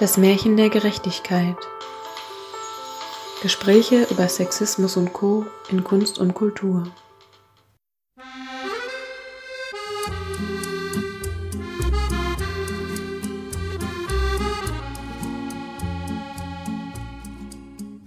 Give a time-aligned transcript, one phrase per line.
[0.00, 1.58] Das Märchen der Gerechtigkeit.
[3.42, 5.44] Gespräche über Sexismus und Co.
[5.68, 6.90] in Kunst und Kultur.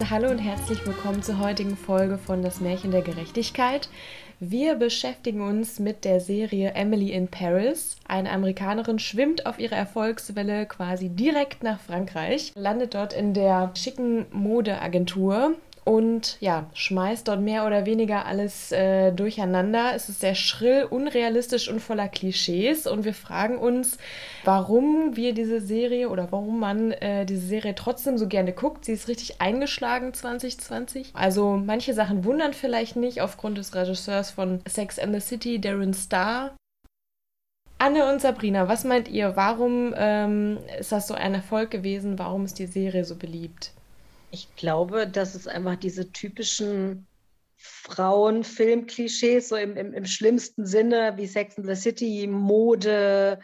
[0.10, 3.90] Hallo und herzlich willkommen zur heutigen Folge von Das Märchen der Gerechtigkeit.
[4.46, 7.96] Wir beschäftigen uns mit der Serie Emily in Paris.
[8.06, 14.26] Eine Amerikanerin schwimmt auf ihrer Erfolgswelle quasi direkt nach Frankreich, landet dort in der schicken
[14.34, 19.92] Modeagentur und ja, schmeißt dort mehr oder weniger alles äh, durcheinander.
[19.96, 23.98] Es ist sehr schrill, unrealistisch und voller Klischees und wir fragen uns,
[24.46, 28.86] warum wir diese Serie oder warum man äh, diese Serie trotzdem so gerne guckt.
[28.86, 31.12] Sie ist richtig eingeschlagen 2020.
[31.14, 35.94] Also manche Sachen wundern vielleicht nicht aufgrund des Regisseurs von Sex and the City, Darren
[35.94, 36.56] Starr.
[37.78, 39.36] Anne und Sabrina, was meint ihr?
[39.36, 42.18] Warum ähm, ist das so ein Erfolg gewesen?
[42.18, 43.74] Warum ist die Serie so beliebt?
[44.34, 47.06] Ich glaube, dass es einfach diese typischen
[47.58, 53.40] Frauenfilm-Klischees, so im, im, im schlimmsten Sinne, wie Sex and the City, Mode,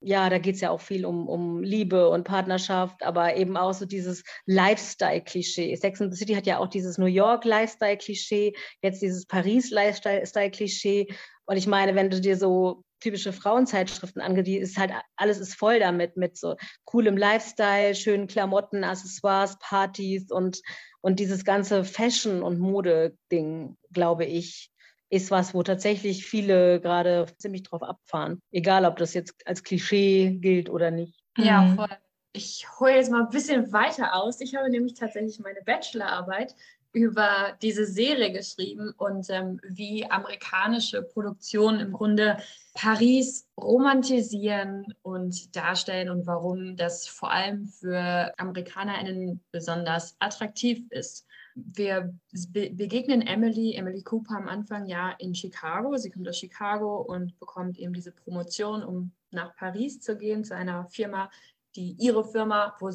[0.00, 3.72] ja, da geht es ja auch viel um, um Liebe und Partnerschaft, aber eben auch
[3.72, 5.76] so dieses Lifestyle-Klischee.
[5.76, 11.06] Sex and the City hat ja auch dieses New York-Lifestyle-Klischee, jetzt dieses Paris-Lifestyle-Klischee.
[11.44, 15.54] Und ich meine, wenn du dir so typische Frauenzeitschriften angeht, die ist halt, alles ist
[15.54, 20.62] voll damit, mit so coolem Lifestyle, schönen Klamotten, Accessoires, Partys und,
[21.00, 24.70] und dieses ganze Fashion- und Mode-Ding, glaube ich,
[25.10, 28.40] ist was, wo tatsächlich viele gerade ziemlich drauf abfahren.
[28.50, 31.20] Egal, ob das jetzt als Klischee gilt oder nicht.
[31.36, 31.76] Ja, mhm.
[31.76, 31.98] voll.
[32.32, 34.40] Ich hole jetzt mal ein bisschen weiter aus.
[34.40, 36.54] Ich habe nämlich tatsächlich meine Bachelorarbeit
[36.92, 42.36] über diese Serie geschrieben und ähm, wie amerikanische Produktionen im Grunde
[42.74, 51.26] Paris romantisieren und darstellen und warum das vor allem für AmerikanerInnen besonders attraktiv ist.
[51.54, 52.14] Wir
[52.50, 55.96] begegnen Emily, Emily Cooper am Anfang ja in Chicago.
[55.96, 60.54] Sie kommt aus Chicago und bekommt eben diese Promotion, um nach Paris zu gehen, zu
[60.54, 61.30] einer Firma,
[61.74, 62.88] die ihre Firma, wo,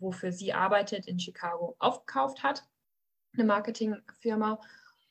[0.00, 2.64] wofür sie arbeitet, in Chicago aufgekauft hat
[3.34, 4.60] eine Marketingfirma.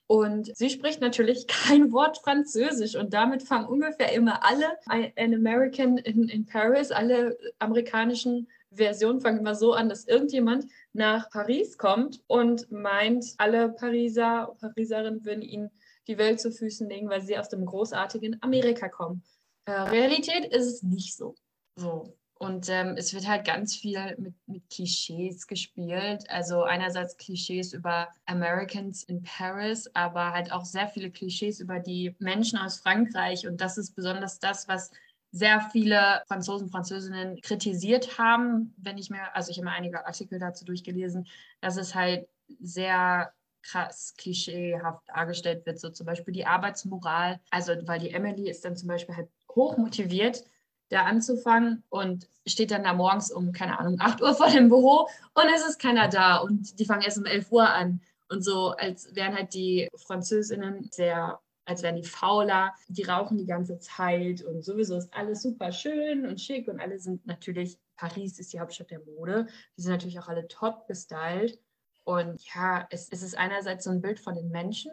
[0.08, 5.98] Und sie spricht natürlich kein Wort Französisch und damit fangen ungefähr immer alle An American
[5.98, 12.22] in, in Paris, alle amerikanischen Versionen fangen immer so an, dass irgendjemand nach Paris kommt
[12.28, 15.72] und meint, alle Pariser, Pariserinnen würden ihnen
[16.08, 19.24] die Welt zu Füßen legen, weil sie aus dem großartigen Amerika kommen.
[19.66, 21.36] Äh, Realität ist es nicht so.
[21.76, 22.18] So.
[22.42, 26.28] Und ähm, es wird halt ganz viel mit, mit Klischees gespielt.
[26.28, 32.16] Also einerseits Klischees über Americans in Paris, aber halt auch sehr viele Klischees über die
[32.18, 33.46] Menschen aus Frankreich.
[33.46, 34.90] Und das ist besonders das, was
[35.32, 38.74] sehr viele Franzosen, Französinnen kritisiert haben.
[38.76, 41.28] Wenn ich mir, also ich habe einige Artikel dazu durchgelesen,
[41.60, 42.28] dass es halt
[42.60, 43.32] sehr
[43.62, 47.40] krass klischeehaft dargestellt wird, so zum Beispiel die Arbeitsmoral.
[47.52, 50.44] Also, weil die Emily ist dann zum Beispiel halt hoch motiviert
[50.92, 55.08] da anzufangen und steht dann da morgens um, keine Ahnung, 8 Uhr vor dem Büro
[55.34, 58.02] und es ist keiner da und die fangen erst um 11 Uhr an.
[58.30, 63.46] Und so, als wären halt die Französinnen sehr, als wären die fauler, die rauchen die
[63.46, 68.40] ganze Zeit und sowieso ist alles super schön und schick und alle sind natürlich, Paris
[68.40, 69.48] ist die Hauptstadt der Mode,
[69.78, 71.60] die sind natürlich auch alle top gestylt.
[72.04, 74.92] Und ja, es, es ist einerseits so ein Bild von den Menschen,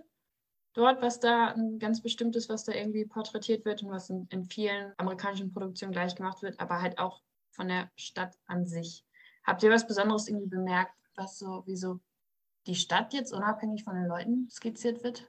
[0.79, 4.45] dort, was da ein ganz bestimmtes, was da irgendwie porträtiert wird und was in, in
[4.45, 9.05] vielen amerikanischen Produktionen gleich gemacht wird, aber halt auch von der Stadt an sich.
[9.45, 12.01] Habt ihr was Besonderes irgendwie bemerkt, was so, wieso
[12.67, 15.29] die Stadt jetzt unabhängig von den Leuten skizziert wird?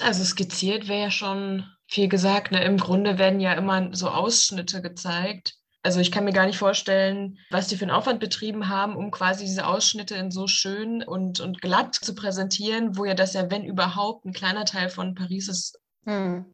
[0.00, 2.52] Also skizziert wäre ja schon viel gesagt.
[2.52, 2.62] Ne?
[2.64, 7.38] Im Grunde werden ja immer so Ausschnitte gezeigt also ich kann mir gar nicht vorstellen,
[7.50, 11.40] was die für einen Aufwand betrieben haben, um quasi diese Ausschnitte in so schön und,
[11.40, 15.48] und glatt zu präsentieren, wo ja das ja, wenn überhaupt, ein kleiner Teil von Paris
[15.48, 15.80] ist.
[16.04, 16.52] Hm.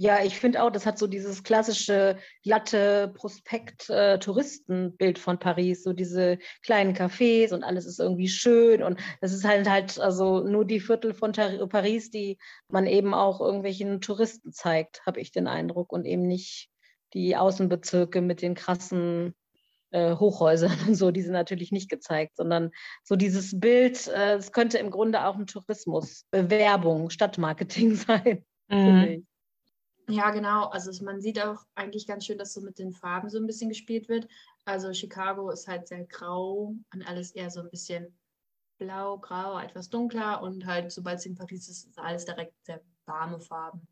[0.00, 6.38] Ja, ich finde auch, das hat so dieses klassische glatte Prospekt-Touristenbild von Paris, so diese
[6.62, 10.78] kleinen Cafés und alles ist irgendwie schön und das ist halt halt also nur die
[10.78, 12.38] Viertel von Paris, die
[12.68, 16.70] man eben auch irgendwelchen Touristen zeigt, habe ich den Eindruck und eben nicht
[17.14, 19.34] die Außenbezirke mit den krassen
[19.90, 22.70] äh, Hochhäusern und so, die sind natürlich nicht gezeigt, sondern
[23.04, 28.44] so dieses Bild, äh, es könnte im Grunde auch ein Tourismus, Bewerbung, Stadtmarketing sein.
[28.68, 29.26] Mhm.
[30.10, 30.68] Ja, genau.
[30.68, 33.68] Also man sieht auch eigentlich ganz schön, dass so mit den Farben so ein bisschen
[33.68, 34.26] gespielt wird.
[34.64, 38.18] Also Chicago ist halt sehr grau und alles eher so ein bisschen
[38.78, 42.80] blau, grau, etwas dunkler und halt sobald es in Paris ist, ist alles direkt sehr
[43.04, 43.86] warme Farben.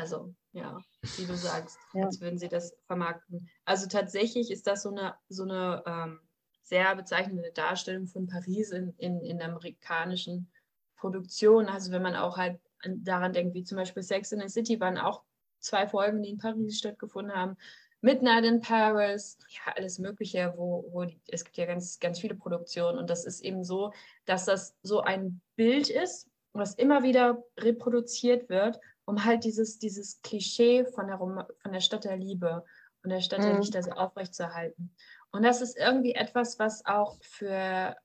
[0.00, 0.78] Also, ja,
[1.16, 2.06] wie du sagst, ja.
[2.06, 3.48] als würden sie das vermarkten.
[3.66, 6.20] Also tatsächlich ist das so eine, so eine ähm,
[6.62, 10.50] sehr bezeichnende Darstellung von Paris in, in, in amerikanischen
[10.96, 11.68] Produktionen.
[11.68, 14.96] Also wenn man auch halt daran denkt, wie zum Beispiel Sex in the City waren
[14.96, 15.22] auch
[15.58, 17.56] zwei Folgen, die in Paris stattgefunden haben.
[18.00, 22.34] Midnight in Paris, ja, alles Mögliche, wo, wo die, es gibt ja ganz, ganz viele
[22.34, 23.92] Produktionen und das ist eben so,
[24.24, 28.80] dass das so ein Bild ist, was immer wieder reproduziert wird,
[29.10, 32.64] um halt dieses, dieses Klischee von der, von der Stadt der Liebe
[33.02, 33.44] und der Stadt mhm.
[33.44, 34.94] der Lichter so aufrechtzuerhalten.
[35.32, 37.96] Und das ist irgendwie etwas, was auch für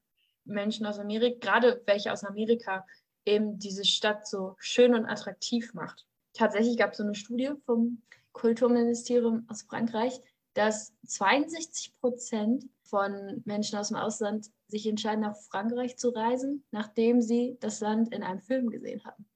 [0.46, 2.86] Menschen aus Amerika, gerade welche aus Amerika,
[3.24, 6.08] eben diese Stadt so schön und attraktiv macht.
[6.34, 8.02] Tatsächlich gab es so eine Studie vom
[8.34, 10.20] Kulturministerium aus Frankreich,
[10.56, 17.22] dass 62 Prozent von Menschen aus dem Ausland sich entscheiden, nach Frankreich zu reisen, nachdem
[17.22, 19.28] sie das Land in einem Film gesehen haben.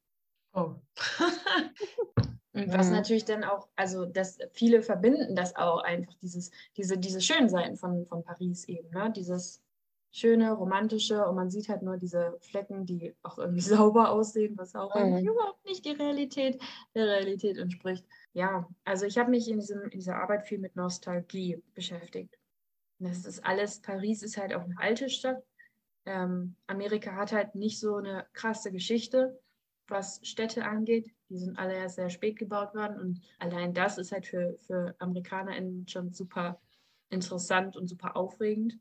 [0.53, 0.75] Oh.
[2.53, 7.77] Was natürlich dann auch, also dass viele verbinden das auch einfach, dieses, diese, diese Schönseiten
[7.77, 9.13] von, von Paris eben, ne?
[9.15, 9.61] Dieses
[10.11, 14.75] schöne, romantische und man sieht halt nur diese Flecken, die auch irgendwie sauber aussehen, was
[14.75, 15.19] auch mhm.
[15.19, 16.61] überhaupt nicht die Realität
[16.95, 18.05] der Realität entspricht.
[18.33, 22.37] Ja, also ich habe mich in, diesem, in dieser Arbeit viel mit Nostalgie beschäftigt.
[22.99, 25.41] Das ist alles, Paris ist halt auch eine alte Stadt.
[26.05, 29.39] Ähm, Amerika hat halt nicht so eine krasse Geschichte,
[29.91, 31.12] was Städte angeht.
[31.30, 34.95] Die sind alle erst sehr spät gebaut worden und allein das ist halt für, für
[35.00, 36.59] AmerikanerInnen schon super
[37.09, 38.77] interessant und super aufregend.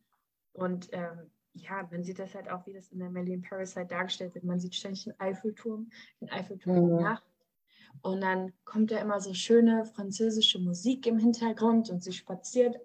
[0.53, 3.77] Und ähm, ja, man sieht das halt auch, wie das in der Melly in Paris
[3.77, 4.45] halt dargestellt wird.
[4.45, 5.91] Man sieht ständig den Eiffelturm,
[6.21, 7.03] den Eiffelturm mhm.
[7.03, 7.25] Nacht.
[8.03, 12.77] Und dann kommt da immer so schöne französische Musik im Hintergrund und sie spaziert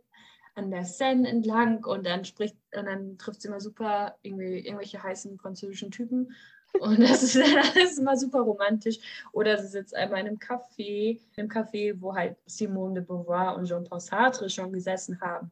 [0.56, 5.02] an der Seine entlang und dann spricht und dann trifft sie immer super irgendwie irgendwelche
[5.02, 6.32] heißen französischen Typen
[6.80, 9.00] und das ist dann alles immer super romantisch.
[9.32, 13.56] Oder sie sitzt einmal in einem Café, in einem Café, wo halt Simone de Beauvoir
[13.56, 15.52] und Jean-Paul Sartre schon gesessen haben,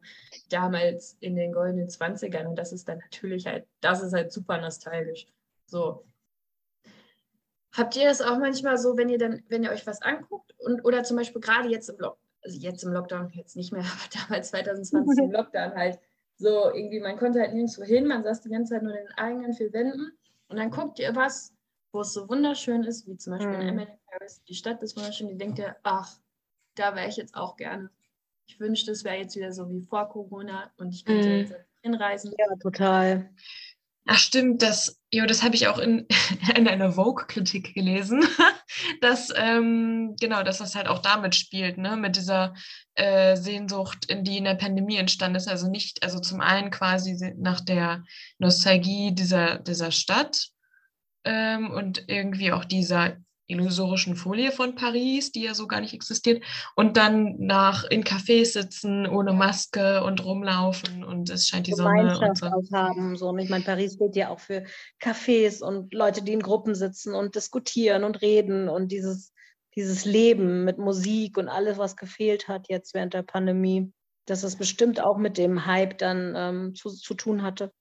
[0.49, 2.47] damals in den goldenen 20ern.
[2.47, 5.27] Und das ist dann natürlich halt, das ist halt super nostalgisch.
[5.65, 6.05] So.
[7.73, 10.83] Habt ihr das auch manchmal so, wenn ihr dann, wenn ihr euch was anguckt und
[10.83, 14.27] oder zum Beispiel gerade jetzt im Lockdown, also jetzt im Lockdown, jetzt nicht mehr, aber
[14.27, 15.99] damals 2020 im Lockdown halt,
[16.35, 19.17] so irgendwie, man konnte halt nirgendwo hin, man saß die ganze Zeit nur in den
[19.17, 20.11] eigenen vier Wänden
[20.51, 21.53] und dann guckt ihr was,
[21.93, 23.61] wo es so wunderschön ist, wie zum Beispiel mhm.
[23.61, 24.43] in Emily Paris.
[24.43, 25.29] Die Stadt ist wunderschön.
[25.29, 26.19] Die denkt ihr, ach,
[26.75, 27.89] da wäre ich jetzt auch gerne.
[28.47, 31.35] Ich wünschte, es wäre jetzt wieder so wie vor Corona und ich könnte mhm.
[31.37, 32.33] jetzt hinreisen.
[32.37, 33.29] Ja, total.
[34.05, 36.07] Ach stimmt, das, jo, das habe ich auch in,
[36.55, 38.23] in einer Vogue-Kritik gelesen,
[39.01, 42.53] dass ähm, genau, dass das halt auch damit spielt, ne, mit dieser
[42.95, 45.47] äh, Sehnsucht, in die in der Pandemie entstanden ist.
[45.47, 48.03] Also nicht, also zum einen quasi nach der
[48.39, 50.47] Nostalgie dieser, dieser Stadt
[51.25, 53.17] ähm, und irgendwie auch dieser
[53.51, 56.43] illusorischen Folie von Paris, die ja so gar nicht existiert,
[56.75, 62.17] und dann nach in Cafés sitzen ohne Maske und rumlaufen und es scheint die Sonne
[62.19, 62.47] und so.
[62.73, 63.15] haben.
[63.15, 63.29] So.
[63.29, 64.63] Und ich meine, Paris steht ja auch für
[65.01, 69.33] Cafés und Leute, die in Gruppen sitzen und diskutieren und reden und dieses,
[69.75, 73.91] dieses Leben mit Musik und alles, was gefehlt hat jetzt während der Pandemie,
[74.25, 77.71] dass es bestimmt auch mit dem Hype dann ähm, zu, zu tun hatte.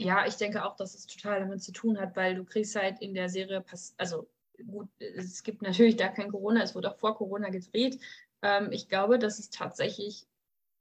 [0.00, 3.02] Ja, ich denke auch, dass es total damit zu tun hat, weil du kriegst halt
[3.02, 3.62] in der Serie,
[3.98, 4.30] also
[4.66, 8.00] gut, es gibt natürlich da kein Corona, es wurde auch vor Corona gedreht.
[8.42, 10.26] Ähm, ich glaube, dass es tatsächlich,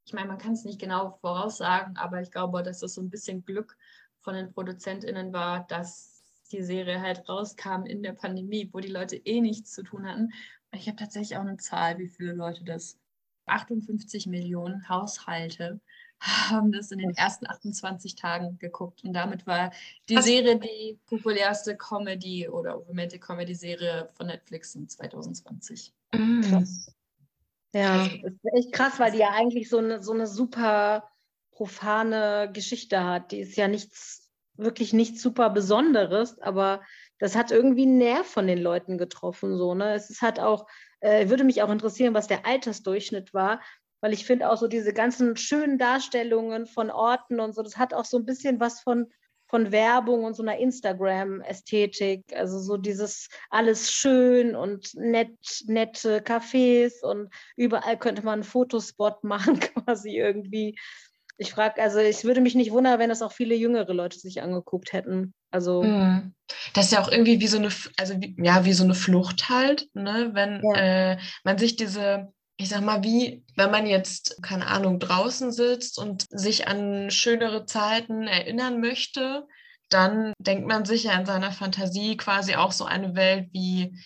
[0.05, 3.09] ich meine, man kann es nicht genau voraussagen, aber ich glaube, dass es so ein
[3.09, 3.77] bisschen Glück
[4.21, 9.15] von den ProduzentInnen war, dass die Serie halt rauskam in der Pandemie, wo die Leute
[9.17, 10.31] eh nichts zu tun hatten.
[10.71, 12.99] Ich habe tatsächlich auch eine Zahl, wie viele Leute das
[13.45, 15.79] 58 Millionen Haushalte
[16.19, 19.03] haben das in den ersten 28 Tagen geguckt.
[19.03, 19.71] Und damit war
[20.09, 20.25] die Was?
[20.25, 25.93] Serie die populärste Comedy oder Romantic Comedy Serie von Netflix in 2020.
[26.13, 26.41] Mm.
[26.41, 26.93] Krass.
[27.73, 31.07] Ja, das ist echt krass, weil die ja eigentlich so eine, so eine super
[31.51, 33.31] profane Geschichte hat.
[33.31, 36.81] Die ist ja nichts, wirklich nichts super Besonderes, aber
[37.19, 39.55] das hat irgendwie einen Nerv von den Leuten getroffen.
[39.57, 39.93] So, ne?
[39.93, 40.67] Es ist halt auch,
[40.99, 43.61] äh, würde mich auch interessieren, was der Altersdurchschnitt war,
[44.01, 47.93] weil ich finde auch so diese ganzen schönen Darstellungen von Orten und so, das hat
[47.93, 49.07] auch so ein bisschen was von,
[49.47, 52.23] von Werbung und so einer Instagram-Ästhetik.
[52.35, 59.23] Also so dieses alles schön und nett, nette Cafés und überall könnte man einen Fotospot
[59.23, 60.77] machen, quasi irgendwie.
[61.41, 64.41] Ich frage, also ich würde mich nicht wundern, wenn das auch viele jüngere Leute sich
[64.41, 65.33] angeguckt hätten.
[65.51, 66.33] Also mhm.
[66.73, 69.47] das ist ja auch irgendwie wie so eine, also wie, ja, wie so eine Flucht
[69.47, 70.31] halt, ne?
[70.33, 71.13] Wenn ja.
[71.13, 75.97] äh, man sich diese ich sag mal, wie wenn man jetzt, keine Ahnung, draußen sitzt
[75.97, 79.47] und sich an schönere Zeiten erinnern möchte,
[79.87, 83.97] dann denkt man sich ja in seiner Fantasie quasi auch so eine Welt wie,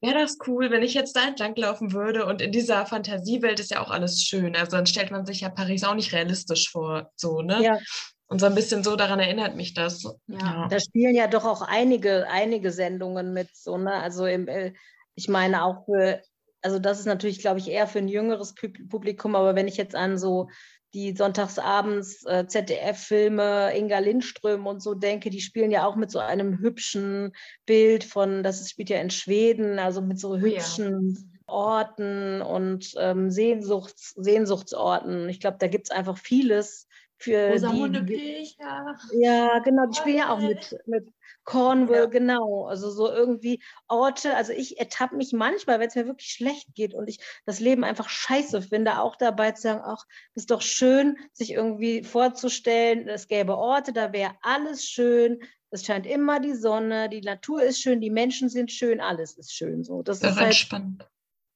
[0.00, 3.70] wäre das cool, wenn ich jetzt da entlang laufen würde und in dieser Fantasiewelt ist
[3.70, 4.56] ja auch alles schön.
[4.56, 7.62] Also dann stellt man sich ja Paris auch nicht realistisch vor, so, ne?
[7.62, 7.78] Ja.
[8.26, 10.02] Und so ein bisschen so daran erinnert mich das.
[10.26, 10.66] Ja.
[10.68, 13.92] Da spielen ja doch auch einige, einige Sendungen mit, so, ne?
[13.92, 14.72] Also im, äh,
[15.14, 16.20] ich meine auch für,
[16.62, 19.76] also das ist natürlich, glaube ich, eher für ein jüngeres Pub- Publikum, aber wenn ich
[19.76, 20.48] jetzt an so
[20.94, 26.18] die Sonntagsabends äh, ZDF-Filme, Inga Lindström und so denke, die spielen ja auch mit so
[26.18, 27.32] einem hübschen
[27.64, 30.42] Bild von, das spielt ja in Schweden, also mit so ja.
[30.42, 35.28] hübschen Orten und ähm, Sehnsuchts, Sehnsuchtsorten.
[35.28, 38.96] Ich glaube, da gibt es einfach vieles für Rosamunde die, die Pilcher.
[39.18, 41.08] ja, genau, die spielen ja auch mit, mit
[41.44, 42.06] Cornwall, Ja.
[42.06, 42.66] genau.
[42.66, 44.36] Also so irgendwie Orte.
[44.36, 47.84] Also ich ertappe mich manchmal, wenn es mir wirklich schlecht geht und ich das Leben
[47.84, 53.28] einfach scheiße finde, auch dabei zu sagen, ach, ist doch schön, sich irgendwie vorzustellen, es
[53.28, 55.40] gäbe Orte, da wäre alles schön.
[55.70, 59.54] Es scheint immer die Sonne, die Natur ist schön, die Menschen sind schön, alles ist
[59.54, 59.84] schön.
[59.84, 61.08] So, das Das ist ist halt, entspannt.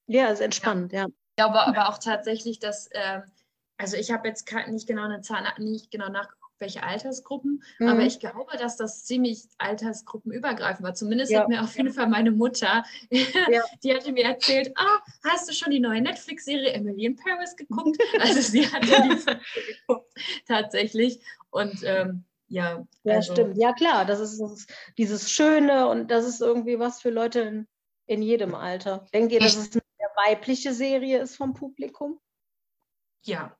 [0.06, 1.06] ja, ist entspannt, ja.
[1.06, 3.24] Ich glaube aber auch tatsächlich, dass, ähm,
[3.76, 8.00] also ich habe jetzt nicht genau eine Zahl, nicht genau nachgeguckt, welche Altersgruppen, aber Mhm.
[8.00, 10.94] ich glaube, dass das ziemlich altersgruppenübergreifend war.
[10.94, 11.40] Zumindest Ja.
[11.40, 12.84] hat mir auf jeden Fall meine Mutter,
[13.50, 13.62] Ja.
[13.82, 17.96] die hatte mir erzählt, ah, hast du schon die neue Netflix-Serie Emily in Paris geguckt?
[18.38, 20.12] Also sie hatte die geguckt,
[20.46, 21.20] tatsächlich.
[21.50, 23.56] Und ähm, ja, Ja, also, stimmt.
[23.58, 27.40] Ja, klar, das ist, das ist dieses Schöne und das ist irgendwie was für Leute
[27.40, 27.66] in,
[28.06, 29.04] in jedem Alter.
[29.12, 29.82] Denkt ihr, dass es eine
[30.26, 32.20] weibliche Serie ist vom Publikum?
[33.22, 33.56] Ja,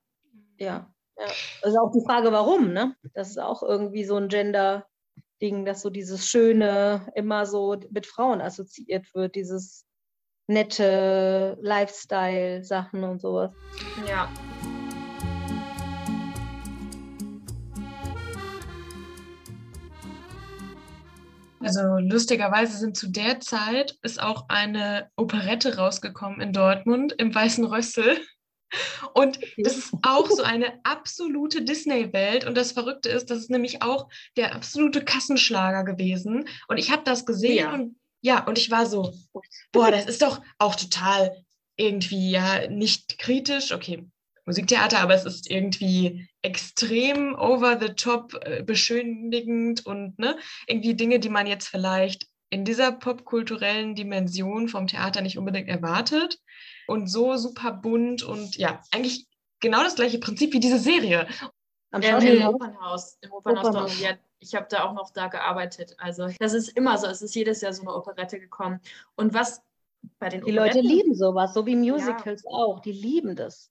[0.57, 0.91] Ja.
[1.19, 1.25] Ja.
[1.63, 2.95] Also auch die Frage, warum, ne?
[3.13, 8.41] Das ist auch irgendwie so ein Gender-Ding, dass so dieses Schöne immer so mit Frauen
[8.41, 9.85] assoziiert wird, dieses
[10.47, 13.51] nette Lifestyle-Sachen und sowas.
[14.07, 14.29] ja.
[21.59, 27.65] Also lustigerweise sind zu der Zeit ist auch eine Operette rausgekommen in Dortmund im Weißen
[27.65, 28.17] Rössel.
[29.13, 32.45] Und das ist auch so eine absolute Disney-Welt.
[32.45, 36.47] Und das Verrückte ist, das ist nämlich auch der absolute Kassenschlager gewesen.
[36.67, 37.73] Und ich habe das gesehen Ja.
[37.73, 39.13] und ja, und ich war so,
[39.71, 41.45] boah, das ist doch auch total
[41.77, 43.71] irgendwie ja nicht kritisch.
[43.71, 44.05] Okay,
[44.45, 51.19] Musiktheater, aber es ist irgendwie extrem over the top, äh, beschönigend und ne, irgendwie Dinge,
[51.19, 56.39] die man jetzt vielleicht in dieser popkulturellen Dimension vom Theater nicht unbedingt erwartet.
[56.87, 59.27] Und so super bunt und ja, eigentlich
[59.59, 61.27] genau das gleiche Prinzip wie diese Serie.
[61.91, 62.47] Am Ähm, Im?
[62.47, 63.17] Opernhaus.
[63.21, 63.99] Im Opernhaus Opernhaus.
[63.99, 65.95] Ja, ich habe da auch noch da gearbeitet.
[65.97, 67.07] Also das ist immer so.
[67.07, 68.79] Es ist jedes Jahr so eine Operette gekommen.
[69.15, 69.61] Und was
[70.19, 72.79] bei den Die Leute Operetten- lieben sowas, so wie Musicals auch.
[72.79, 73.69] Die lieben das.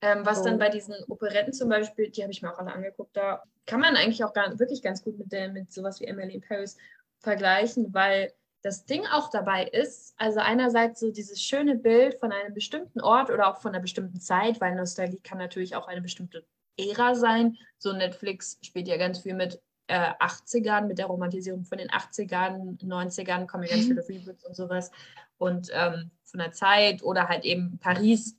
[0.00, 0.44] Ähm, was So.
[0.44, 3.80] dann bei diesen Operetten zum Beispiel, die habe ich mir auch alle angeguckt, da kann
[3.80, 6.76] man eigentlich auch gar, wirklich ganz gut mit, der, mit sowas wie Emily in Paris
[7.20, 8.32] vergleichen, weil
[8.62, 13.30] das Ding auch dabei ist, also einerseits so dieses schöne Bild von einem bestimmten Ort
[13.30, 16.44] oder auch von einer bestimmten Zeit, weil Nostalgie kann natürlich auch eine bestimmte
[16.76, 17.56] Ära sein.
[17.78, 22.78] So Netflix spielt ja ganz viel mit äh, 80ern, mit der Romantisierung von den 80ern,
[22.82, 24.00] 90ern kommen ja ganz Mhm.
[24.02, 24.90] viele Reboots und sowas.
[25.38, 28.36] Und ähm, von der Zeit oder halt eben Paris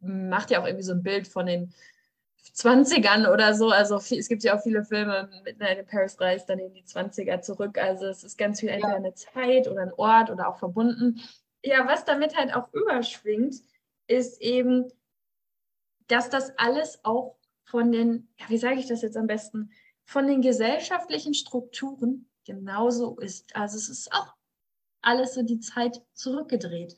[0.00, 1.72] macht ja auch irgendwie so ein Bild von den
[2.54, 3.70] 20ern oder so.
[3.70, 6.82] Also viel, es gibt ja auch viele Filme mit in Paris reist dann in die
[6.82, 7.78] 20er zurück.
[7.78, 11.20] Also es ist ganz viel entweder eine Zeit oder ein Ort oder auch verbunden.
[11.62, 13.56] Ja, was damit halt auch überschwingt,
[14.06, 14.90] ist eben,
[16.08, 19.70] dass das alles auch von den, ja, wie sage ich das jetzt am besten,
[20.04, 23.54] von den gesellschaftlichen Strukturen genauso ist.
[23.54, 24.34] Also es ist auch
[25.02, 26.96] alles so die Zeit zurückgedreht.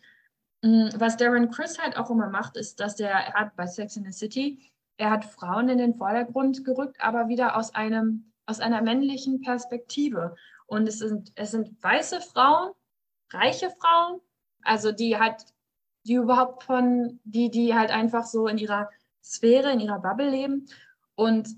[0.63, 3.97] Mm, Was Darren Chris halt auch immer macht, ist, dass er, er hat bei Sex
[3.97, 8.61] in the City, er hat Frauen in den Vordergrund gerückt, aber wieder aus einem, aus
[8.61, 10.37] einer männlichen Perspektive.
[10.67, 12.73] Und es sind, es sind weiße Frauen,
[13.33, 14.21] reiche Frauen,
[14.63, 15.45] also die halt,
[16.05, 18.91] die überhaupt von, die, die halt einfach so in ihrer
[19.23, 20.69] Sphäre, in ihrer Bubble leben.
[21.15, 21.49] Und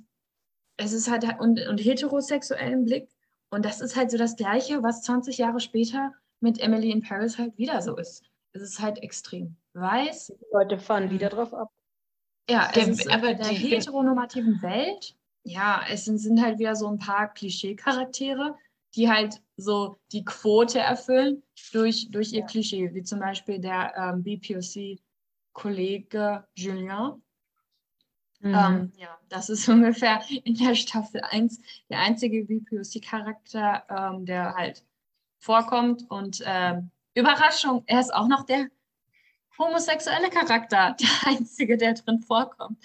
[0.76, 3.08] es ist halt und, und heterosexuellen Blick.
[3.50, 7.38] Und das ist halt so das Gleiche, was 20 Jahre später mit Emily in Paris
[7.38, 8.24] halt wieder so ist.
[8.52, 10.32] Es ist halt extrem weiß.
[10.40, 11.70] Die Leute fahren wieder drauf ab.
[12.48, 15.16] Ja, Der- ist aber in der die- heteronormativen Welt.
[15.44, 18.56] Ja, es sind, sind halt wieder so ein paar Klischee-Charaktere,
[18.94, 24.22] die halt so die Quote erfüllen durch, durch ihr Klischee, wie zum Beispiel der ähm,
[24.22, 27.22] BPOC-Kollege Julien.
[28.40, 28.54] Mhm.
[28.54, 29.68] Ähm, ja, das ist
[30.08, 34.84] ungefähr in der Staffel 1 der einzige BPOC-Charakter, ähm, der halt
[35.38, 36.04] vorkommt.
[36.10, 38.68] Und ähm, Überraschung, er ist auch noch der
[39.58, 42.78] homosexuelle Charakter, der einzige, der drin vorkommt.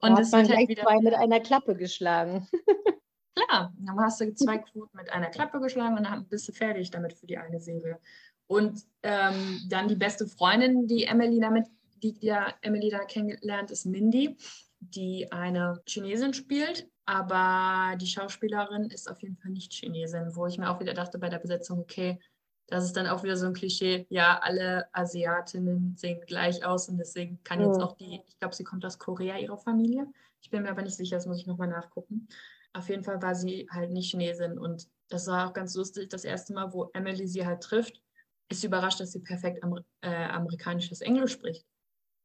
[0.00, 2.48] Und es wird halt wieder zwei mit einer Klappe geschlagen.
[3.34, 3.72] klar.
[3.78, 7.12] Dann hast du zwei Quoten mit einer Klappe geschlagen und dann bist du fertig damit
[7.12, 7.98] für die eine Serie.
[8.46, 11.66] Und ähm, dann die beste Freundin, die Emily damit,
[12.02, 14.36] die ja Emily da kennengelernt, ist Mindy,
[14.80, 16.88] die eine Chinesin spielt.
[17.04, 21.18] Aber die Schauspielerin ist auf jeden Fall nicht Chinesin, wo ich mir auch wieder dachte
[21.18, 22.20] bei der Besetzung, okay,
[22.66, 26.98] das ist dann auch wieder so ein Klischee, ja, alle Asiatinnen sehen gleich aus und
[26.98, 30.06] deswegen kann jetzt auch die, ich glaube, sie kommt aus Korea, ihre Familie.
[30.40, 32.28] Ich bin mir aber nicht sicher, das muss ich nochmal nachgucken.
[32.72, 36.08] Auf jeden Fall war sie halt nicht Chinesin und das war auch ganz lustig.
[36.08, 38.00] Das erste Mal, wo Emily sie halt trifft,
[38.48, 41.66] ist sie überrascht, dass sie perfekt Amer äh, amerikanisches Englisch spricht.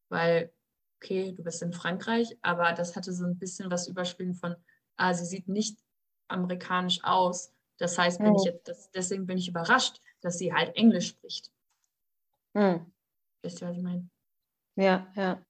[0.10, 0.54] Weil,
[1.02, 4.56] okay, du bist in Frankreich, aber das hatte so ein bisschen was Überspielen von,
[4.96, 5.78] ah, sie sieht nicht
[6.30, 7.54] amerikanisch aus.
[7.78, 8.38] Das heißt, bin oh.
[8.38, 11.52] ich jetzt, das, deswegen bin ich überrascht, dass sie halt Englisch spricht.
[12.56, 12.92] Hm.
[13.44, 14.10] Wisst ihr, was ich meine?
[14.76, 15.44] Ja, ja.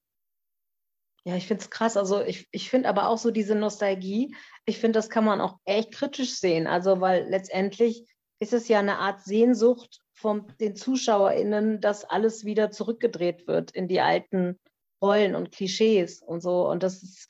[1.24, 1.96] Ja, ich finde es krass.
[1.96, 5.58] Also ich, ich finde aber auch so diese Nostalgie, ich finde, das kann man auch
[5.64, 6.66] echt kritisch sehen.
[6.66, 8.06] Also, weil letztendlich
[8.40, 13.88] ist es ja eine Art Sehnsucht von den ZuschauerInnen, dass alles wieder zurückgedreht wird in
[13.88, 14.58] die alten
[15.02, 16.68] Rollen und Klischees und so.
[16.68, 17.28] Und das ist,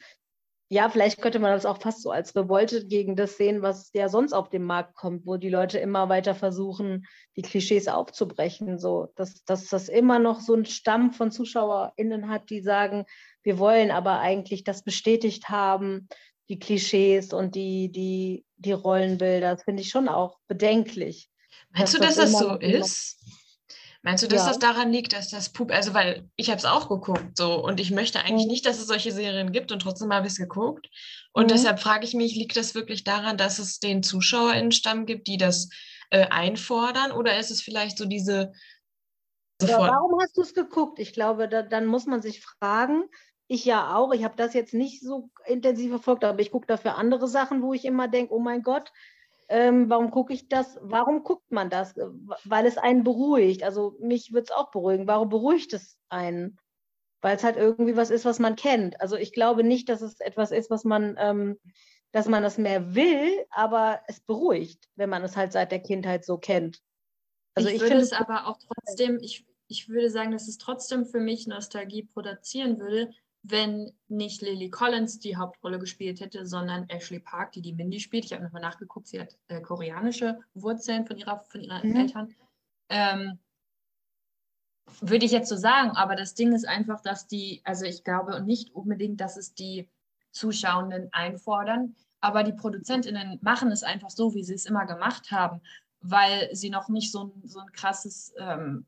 [0.70, 4.10] ja, vielleicht könnte man das auch fast so als Revolte gegen das sehen, was ja
[4.10, 7.06] sonst auf den Markt kommt, wo die Leute immer weiter versuchen,
[7.36, 8.78] die Klischees aufzubrechen.
[8.78, 13.06] So, dass, dass das immer noch so einen Stamm von ZuschauerInnen hat, die sagen,
[13.42, 16.06] wir wollen aber eigentlich das bestätigt haben,
[16.50, 19.54] die Klischees und die, die, die Rollenbilder.
[19.54, 21.30] Das finde ich schon auch bedenklich.
[21.70, 23.18] Meinst du, dass das, das so ist?
[24.08, 24.48] Meinst du, dass ja.
[24.48, 27.78] das daran liegt, dass das Pup, also weil ich habe es auch geguckt so und
[27.78, 28.52] ich möchte eigentlich mhm.
[28.52, 30.88] nicht, dass es solche Serien gibt und trotzdem habe ich es geguckt.
[31.34, 31.48] Und mhm.
[31.48, 35.68] deshalb frage ich mich, liegt das wirklich daran, dass es den ZuschauerInnenstamm gibt, die das
[36.08, 38.54] äh, einfordern oder ist es vielleicht so diese
[39.60, 41.00] ja, warum hast du es geguckt?
[41.00, 43.04] Ich glaube, da, dann muss man sich fragen,
[43.46, 46.96] ich ja auch, ich habe das jetzt nicht so intensiv verfolgt, aber ich gucke dafür
[46.96, 48.90] andere Sachen, wo ich immer denke, oh mein Gott,
[49.48, 50.78] ähm, warum gucke ich das?
[50.82, 51.94] Warum guckt man das?
[52.44, 53.62] Weil es einen beruhigt.
[53.62, 55.06] Also mich würde es auch beruhigen.
[55.06, 56.58] Warum beruhigt es einen?
[57.22, 59.00] Weil es halt irgendwie was ist, was man kennt.
[59.00, 61.58] Also ich glaube nicht, dass es etwas ist, was man, ähm,
[62.12, 66.24] dass man das mehr will, aber es beruhigt, wenn man es halt seit der Kindheit
[66.24, 66.80] so kennt.
[67.54, 71.06] Also ich, ich würde es aber auch trotzdem, ich, ich würde sagen, dass es trotzdem
[71.06, 73.10] für mich Nostalgie produzieren würde,
[73.50, 78.24] wenn nicht Lily Collins die Hauptrolle gespielt hätte, sondern Ashley Park, die die Mindy spielt.
[78.24, 81.96] Ich habe nochmal nachgeguckt, sie hat äh, koreanische Wurzeln von, ihrer, von ihren mhm.
[81.96, 82.34] Eltern.
[82.88, 83.38] Ähm,
[85.00, 88.40] würde ich jetzt so sagen, aber das Ding ist einfach, dass die, also ich glaube
[88.42, 89.88] nicht unbedingt, dass es die
[90.30, 95.60] Zuschauenden einfordern, aber die ProduzentInnen machen es einfach so, wie sie es immer gemacht haben,
[96.00, 98.86] weil sie noch nicht so ein, so ein krasses ähm,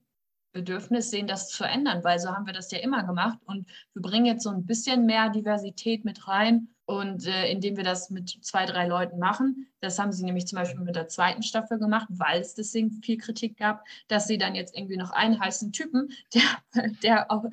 [0.53, 3.39] Bedürfnis sehen, das zu ändern, weil so haben wir das ja immer gemacht.
[3.45, 7.85] Und wir bringen jetzt so ein bisschen mehr Diversität mit rein und äh, indem wir
[7.85, 11.45] das mit zwei, drei Leuten machen, das haben sie nämlich zum Beispiel mit der zweiten
[11.45, 15.39] Staffel gemacht, weil es deswegen viel Kritik gab, dass sie dann jetzt irgendwie noch einen
[15.39, 17.45] heißen Typen, der, der auch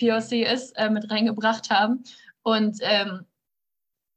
[0.00, 2.02] POC ist, äh, mit reingebracht haben.
[2.42, 3.24] Und ähm,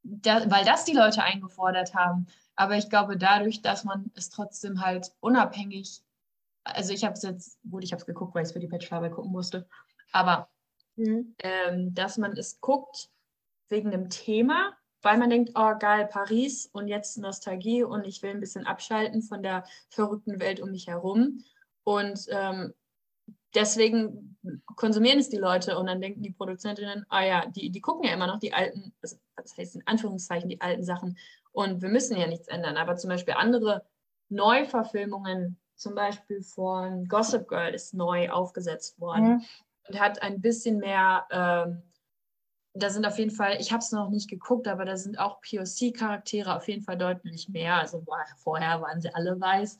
[0.02, 2.26] da, weil das die Leute eingefordert haben.
[2.56, 6.02] Aber ich glaube, dadurch, dass man es trotzdem halt unabhängig
[6.66, 8.66] also ich habe es jetzt, gut, ich habe es geguckt, weil ich es für die
[8.66, 9.68] Bachelorarbeit gucken musste,
[10.12, 10.48] aber
[10.96, 11.34] mhm.
[11.38, 13.08] ähm, dass man es guckt
[13.68, 18.30] wegen dem Thema, weil man denkt, oh geil, Paris und jetzt Nostalgie und ich will
[18.30, 21.44] ein bisschen abschalten von der verrückten Welt um mich herum.
[21.84, 22.74] Und ähm,
[23.54, 24.36] deswegen
[24.74, 28.14] konsumieren es die Leute und dann denken die Produzentinnen, ah ja, die, die gucken ja
[28.14, 31.16] immer noch die alten, also, das heißt in Anführungszeichen die alten Sachen
[31.52, 32.76] und wir müssen ja nichts ändern.
[32.76, 33.86] Aber zum Beispiel andere
[34.28, 39.44] Neuverfilmungen zum Beispiel von Gossip Girl ist neu aufgesetzt worden mhm.
[39.88, 41.82] und hat ein bisschen mehr, ähm,
[42.74, 45.40] da sind auf jeden Fall, ich habe es noch nicht geguckt, aber da sind auch
[45.42, 47.76] POC-Charaktere auf jeden Fall deutlich mehr.
[47.76, 48.04] Also
[48.36, 49.78] vorher waren sie alle weiß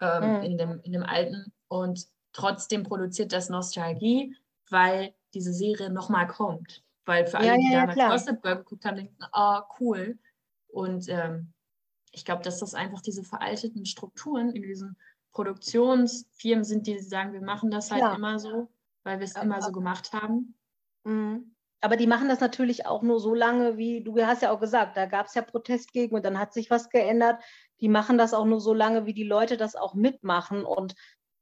[0.00, 0.42] ähm, mhm.
[0.42, 4.36] in, dem, in dem alten und trotzdem produziert das Nostalgie,
[4.70, 6.82] weil diese Serie nochmal kommt.
[7.04, 10.18] Weil für alle, ja, die ja, damals ja, Gossip Girl geguckt haben, denken, oh, cool.
[10.68, 11.52] Und ähm,
[12.12, 14.96] ich glaube, dass das einfach diese veralteten Strukturen in diesem
[15.32, 18.14] Produktionsfirmen sind, die sagen, wir machen das halt ja.
[18.14, 18.68] immer so,
[19.04, 20.54] weil wir es immer so gemacht haben.
[21.04, 21.54] Mhm.
[21.80, 24.96] Aber die machen das natürlich auch nur so lange, wie du hast ja auch gesagt,
[24.96, 27.42] da gab es ja Protest gegen und dann hat sich was geändert.
[27.80, 30.64] Die machen das auch nur so lange, wie die Leute das auch mitmachen.
[30.64, 30.94] Und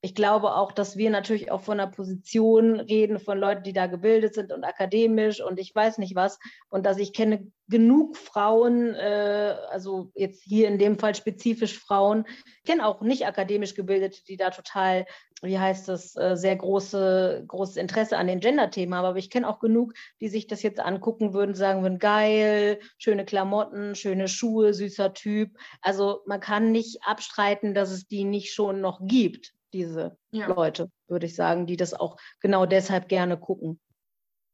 [0.03, 3.87] ich glaube auch, dass wir natürlich auch von einer Position reden, von Leuten, die da
[3.87, 6.39] gebildet sind und akademisch und ich weiß nicht was.
[6.71, 12.25] Und dass ich kenne genug Frauen, äh, also jetzt hier in dem Fall spezifisch Frauen,
[12.63, 15.05] ich kenne auch nicht akademisch gebildete, die da total,
[15.43, 19.05] wie heißt das, äh, sehr große, großes Interesse an den Gender-Themen haben.
[19.05, 23.27] Aber ich kenne auch genug, die sich das jetzt angucken würden, sagen würden, geil, schöne
[23.27, 25.59] Klamotten, schöne Schuhe, süßer Typ.
[25.83, 30.46] Also man kann nicht abstreiten, dass es die nicht schon noch gibt diese ja.
[30.46, 33.80] Leute, würde ich sagen, die das auch genau deshalb gerne gucken.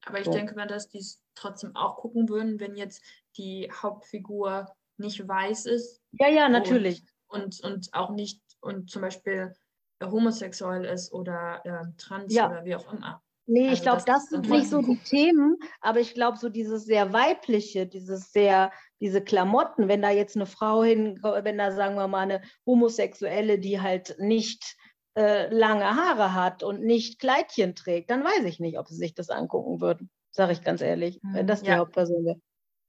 [0.04, 0.32] Aber ich so.
[0.32, 3.02] denke mal, dass die es trotzdem auch gucken würden, wenn jetzt
[3.36, 6.00] die Hauptfigur nicht weiß ist.
[6.12, 7.04] Ja, ja, natürlich.
[7.26, 9.52] Und, und, auch nicht, und zum Beispiel
[10.02, 12.48] homosexuell ist oder äh, trans ja.
[12.48, 13.22] oder wie auch immer.
[13.48, 16.48] Nee, also ich glaube, das, das sind nicht so die Themen, aber ich glaube, so
[16.48, 21.70] dieses sehr weibliche, dieses sehr, diese Klamotten, wenn da jetzt eine Frau hin, wenn da,
[21.70, 24.76] sagen wir mal, eine Homosexuelle, die halt nicht
[25.16, 29.14] äh, lange Haare hat und nicht Kleidchen trägt, dann weiß ich nicht, ob sie sich
[29.14, 31.78] das angucken würden, sage ich ganz ehrlich, wenn das die ja.
[31.78, 32.40] Hauptperson wäre.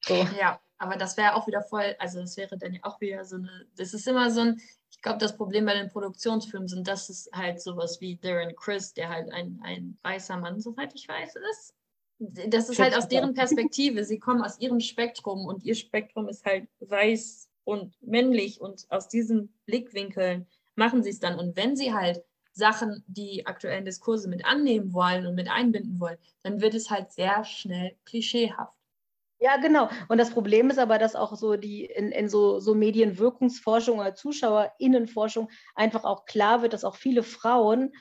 [0.01, 0.15] So.
[0.37, 3.37] Ja, aber das wäre auch wieder voll, also das wäre dann ja auch wieder so
[3.37, 4.61] eine, das ist immer so ein,
[4.91, 8.93] ich glaube, das Problem bei den Produktionsfilmen sind, dass es halt sowas wie Darren Chris,
[8.93, 11.73] der halt ein, ein weißer Mann, soweit ich weiß, ist.
[12.19, 14.03] Das ist halt aus deren Perspektive.
[14.03, 19.07] Sie kommen aus ihrem Spektrum und ihr Spektrum ist halt weiß und männlich und aus
[19.07, 21.37] diesen Blickwinkeln machen sie es dann.
[21.37, 26.17] Und wenn sie halt Sachen, die aktuellen Diskurse mit annehmen wollen und mit einbinden wollen,
[26.43, 28.73] dann wird es halt sehr schnell klischeehaft.
[29.39, 29.89] Ja, genau.
[30.07, 34.15] Und das Problem ist aber, dass auch so die in, in so, so Medienwirkungsforschung oder
[34.15, 37.91] ZuschauerInnenforschung einfach auch klar wird, dass auch viele Frauen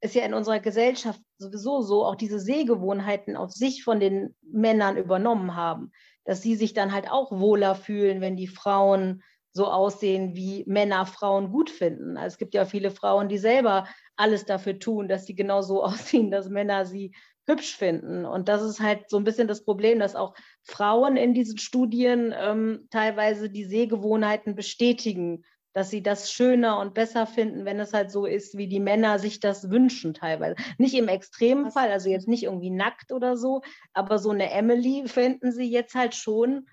[0.00, 4.96] es ja in unserer Gesellschaft sowieso so auch diese Sehgewohnheiten auf sich von den Männern
[4.96, 5.90] übernommen haben,
[6.24, 9.22] dass sie sich dann halt auch wohler fühlen, wenn die Frauen
[9.54, 12.16] so aussehen, wie Männer Frauen gut finden.
[12.16, 13.86] Also es gibt ja viele Frauen, die selber
[14.16, 17.14] alles dafür tun, dass sie genau so aussehen, dass Männer sie
[17.46, 18.24] hübsch finden.
[18.24, 22.34] Und das ist halt so ein bisschen das Problem, dass auch Frauen in diesen Studien
[22.36, 28.10] ähm, teilweise die Sehgewohnheiten bestätigen, dass sie das schöner und besser finden, wenn es halt
[28.10, 30.56] so ist, wie die Männer sich das wünschen teilweise.
[30.78, 33.60] Nicht im extremen Fall, also jetzt nicht irgendwie nackt oder so,
[33.92, 36.66] aber so eine Emily finden sie jetzt halt schon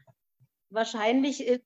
[0.74, 1.60] wahrscheinlich, äh,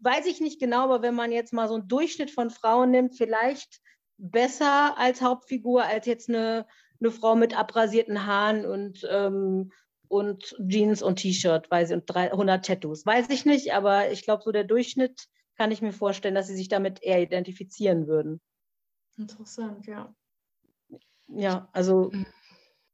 [0.00, 3.16] weiß ich nicht genau, aber wenn man jetzt mal so einen Durchschnitt von Frauen nimmt,
[3.16, 3.80] vielleicht
[4.16, 6.66] besser als Hauptfigur als jetzt eine
[7.00, 9.72] eine Frau mit abrasierten Haaren und, ähm,
[10.08, 13.06] und Jeans und T-Shirt, weiß ich, und 300 Tattoos.
[13.06, 16.56] Weiß ich nicht, aber ich glaube, so der Durchschnitt kann ich mir vorstellen, dass sie
[16.56, 18.40] sich damit eher identifizieren würden.
[19.16, 20.14] Interessant, ja.
[21.28, 22.10] Ja, also.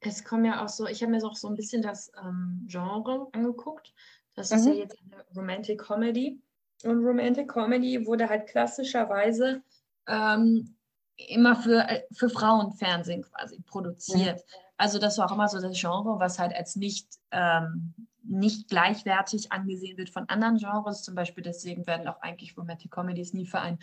[0.01, 3.29] Es kommen ja auch so, ich habe mir auch so ein bisschen das ähm, Genre
[3.33, 3.95] angeguckt.
[4.35, 4.57] Das mhm.
[4.57, 4.79] ist ja mhm.
[4.79, 6.41] jetzt eine Romantic Comedy.
[6.85, 9.63] Und Romantic Comedy wurde halt klassischerweise
[10.07, 10.77] ähm,
[11.17, 14.39] immer für, äh, für Frauenfernsehen quasi produziert.
[14.39, 14.65] Mhm.
[14.77, 19.53] Also das war auch immer so das Genre, was halt als nicht, ähm, nicht gleichwertig
[19.53, 21.03] angesehen wird von anderen Genres.
[21.03, 23.79] Zum Beispiel deswegen werden auch eigentlich Romantic Comedies nie für einen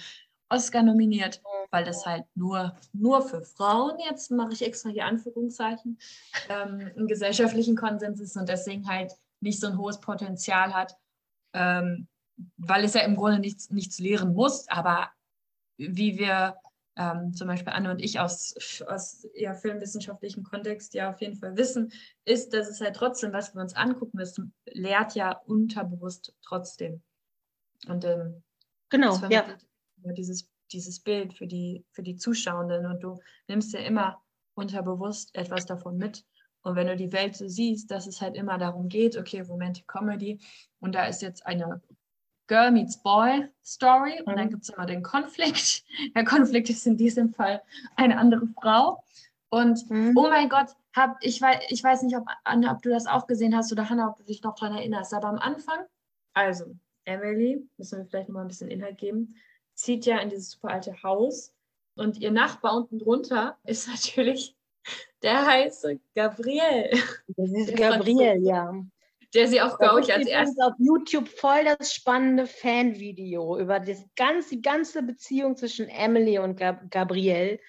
[0.49, 5.97] Oscar nominiert, weil das halt nur, nur für Frauen, jetzt mache ich extra hier Anführungszeichen,
[6.49, 10.95] ähm, einen gesellschaftlichen Konsens ist und deswegen halt nicht so ein hohes Potenzial hat,
[11.53, 12.07] ähm,
[12.57, 15.09] weil es ja im Grunde nichts, nichts lehren muss, aber
[15.77, 16.55] wie wir
[16.95, 18.53] ähm, zum Beispiel Anne und ich aus,
[18.87, 21.91] aus ja, filmwissenschaftlichen Kontext ja auf jeden Fall wissen,
[22.25, 27.01] ist, dass es halt trotzdem, was wir uns angucken müssen, lehrt ja unterbewusst trotzdem.
[27.87, 28.43] Und ähm,
[28.89, 29.45] genau, ja.
[30.03, 34.21] Dieses, dieses Bild für die, für die Zuschauenden und du nimmst ja immer
[34.53, 36.25] unterbewusst etwas davon mit.
[36.63, 39.87] Und wenn du die Welt so siehst, dass es halt immer darum geht, okay, Romantic
[39.87, 40.39] Comedy
[40.79, 41.81] und da ist jetzt eine
[42.47, 44.49] Girl meets Boy Story und dann mhm.
[44.51, 45.83] gibt es immer den Konflikt.
[46.15, 47.61] Der Konflikt ist in diesem Fall
[47.95, 49.03] eine andere Frau.
[49.49, 50.13] Und mhm.
[50.17, 53.27] oh mein Gott, hab, ich, weiß, ich weiß nicht, ob, Anne, ob du das auch
[53.27, 55.85] gesehen hast oder Hannah, ob du dich noch daran erinnerst, aber am Anfang,
[56.33, 59.35] also Emily, müssen wir vielleicht noch mal ein bisschen Inhalt geben,
[59.73, 61.53] zieht ja in dieses super alte Haus
[61.95, 64.55] und ihr Nachbar unten drunter ist natürlich
[65.21, 66.89] der heiße Gabriel.
[67.27, 68.73] Das ist Gabriel, ja
[69.33, 70.59] der sie auch, glaube ich, als erstes.
[70.59, 76.57] auf YouTube voll das spannende Fanvideo über das ganze, die ganze Beziehung zwischen Emily und
[76.57, 77.59] Gab Gabrielle.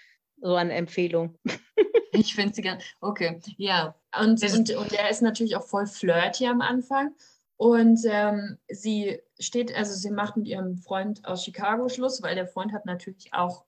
[0.41, 1.39] So eine Empfehlung.
[2.13, 2.83] ich finde sie ganz.
[3.01, 3.95] Okay, ja.
[4.19, 7.15] Und, und, und er ist natürlich auch voll flirty am Anfang.
[7.57, 12.49] Und ähm, sie steht, also sie macht mit ihrem Freund aus Chicago Schluss, weil der
[12.49, 13.65] Freund hat natürlich auch,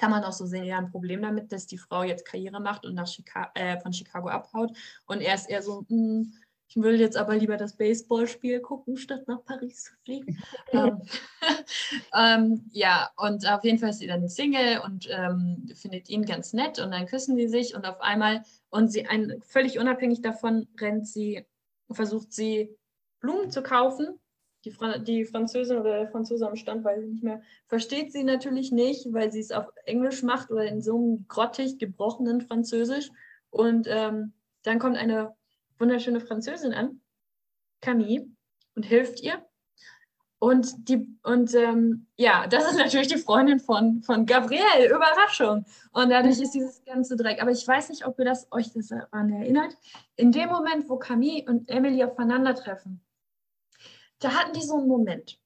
[0.00, 2.86] kann man auch so sehen, ja, ein Problem damit, dass die Frau jetzt Karriere macht
[2.86, 4.74] und nach Chica äh, von Chicago abhaut.
[5.04, 6.32] Und er ist eher so, hm,
[6.68, 10.42] ich will jetzt aber lieber das Baseballspiel gucken, statt nach Paris zu fliegen.
[10.72, 11.02] ähm,
[12.14, 16.54] ähm, ja, und auf jeden Fall ist sie dann Single und ähm, findet ihn ganz
[16.54, 20.66] nett und dann küssen die sich und auf einmal, und sie ein, völlig unabhängig davon
[20.80, 21.44] rennt sie,
[21.90, 22.74] versucht sie
[23.20, 24.18] Blumen zu kaufen.
[24.64, 28.24] Die, Fra die Französin oder der Franzose am Stand, weiß ich nicht mehr, versteht sie
[28.24, 33.10] natürlich nicht, weil sie es auf Englisch macht oder in so einem grottig gebrochenen Französisch.
[33.50, 35.34] Und ähm, dann kommt eine
[35.78, 37.00] wunderschöne Französin an,
[37.80, 38.26] Camille,
[38.74, 39.42] und hilft ihr.
[40.38, 44.88] Und, die, und ähm, ja, das ist natürlich die Freundin von, von Gabrielle.
[44.88, 45.66] Überraschung.
[45.92, 47.42] Und dadurch ist dieses ganze Dreck.
[47.42, 49.76] Aber ich weiß nicht, ob ihr das, euch das daran erinnert.
[50.16, 53.02] In dem Moment, wo Camille und Emily aufeinandertreffen,
[54.20, 55.38] da hatten die so einen Moment.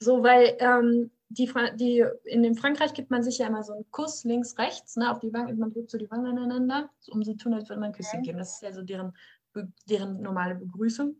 [0.00, 3.90] So, weil ähm, die, die, in dem Frankreich gibt man sich ja immer so einen
[3.90, 7.22] Kuss links, rechts, ne, auf die Wange, man drückt so die Wangen aneinander, so, um
[7.22, 8.38] sie tun, als würde man ein Küsschen geben.
[8.38, 9.16] Das ist ja so deren,
[9.86, 11.16] deren normale Begrüßung.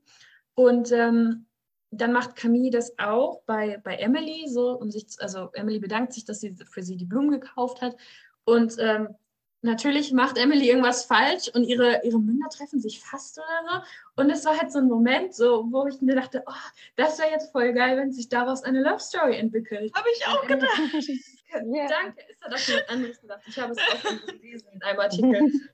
[0.54, 1.46] Und ähm,
[1.90, 6.24] dann macht Camille das auch bei, bei Emily, so um sich, also Emily bedankt sich,
[6.24, 7.96] dass sie für sie die Blumen gekauft hat.
[8.44, 9.14] Und ähm,
[9.62, 14.22] natürlich macht Emily irgendwas falsch und ihre, ihre Münder treffen sich fast oder so.
[14.22, 16.53] Und es war halt so ein Moment, so, wo ich mir dachte, oh,
[16.96, 19.92] das wäre jetzt voll geil, wenn sich daraus eine Love Story entwickelt.
[19.94, 20.70] Habe ich auch gedacht.
[21.51, 21.87] ja.
[21.88, 23.42] Danke, ist hat auch jemand anderes gedacht.
[23.46, 25.53] Ich habe es auch schon gelesen in einem Artikel.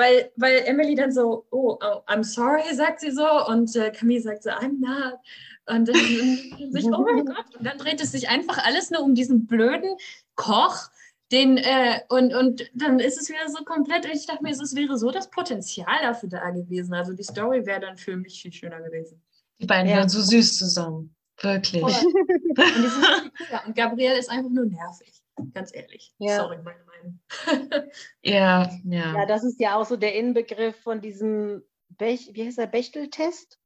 [0.00, 3.46] weil, weil Emily dann so, oh, oh, I'm sorry, sagt sie so.
[3.46, 5.18] Und äh, Camille sagt so, I'm not.
[5.66, 5.94] Und dann
[6.72, 7.54] sich, oh mein Gott.
[7.56, 9.96] Und dann dreht es sich einfach alles nur um diesen blöden
[10.36, 10.90] Koch.
[11.32, 14.98] Den, äh, und, und dann ist es wieder so komplett, ich dachte mir, es wäre
[14.98, 16.92] so das Potenzial dafür da gewesen.
[16.92, 19.22] Also die Story wäre dann für mich viel schöner gewesen.
[19.60, 19.98] Die beiden ja.
[19.98, 21.14] wären so süß zusammen.
[21.40, 21.82] Wirklich.
[21.84, 25.22] Und, und Gabrielle ist einfach nur nervig,
[25.54, 26.12] ganz ehrlich.
[26.18, 26.36] Ja.
[26.36, 27.20] Sorry, meine Meinung.
[28.22, 29.14] ja, ja.
[29.14, 33.58] Ja, das ist ja auch so der Inbegriff von diesem, Bech, wie heißt der, Bechtel-Test?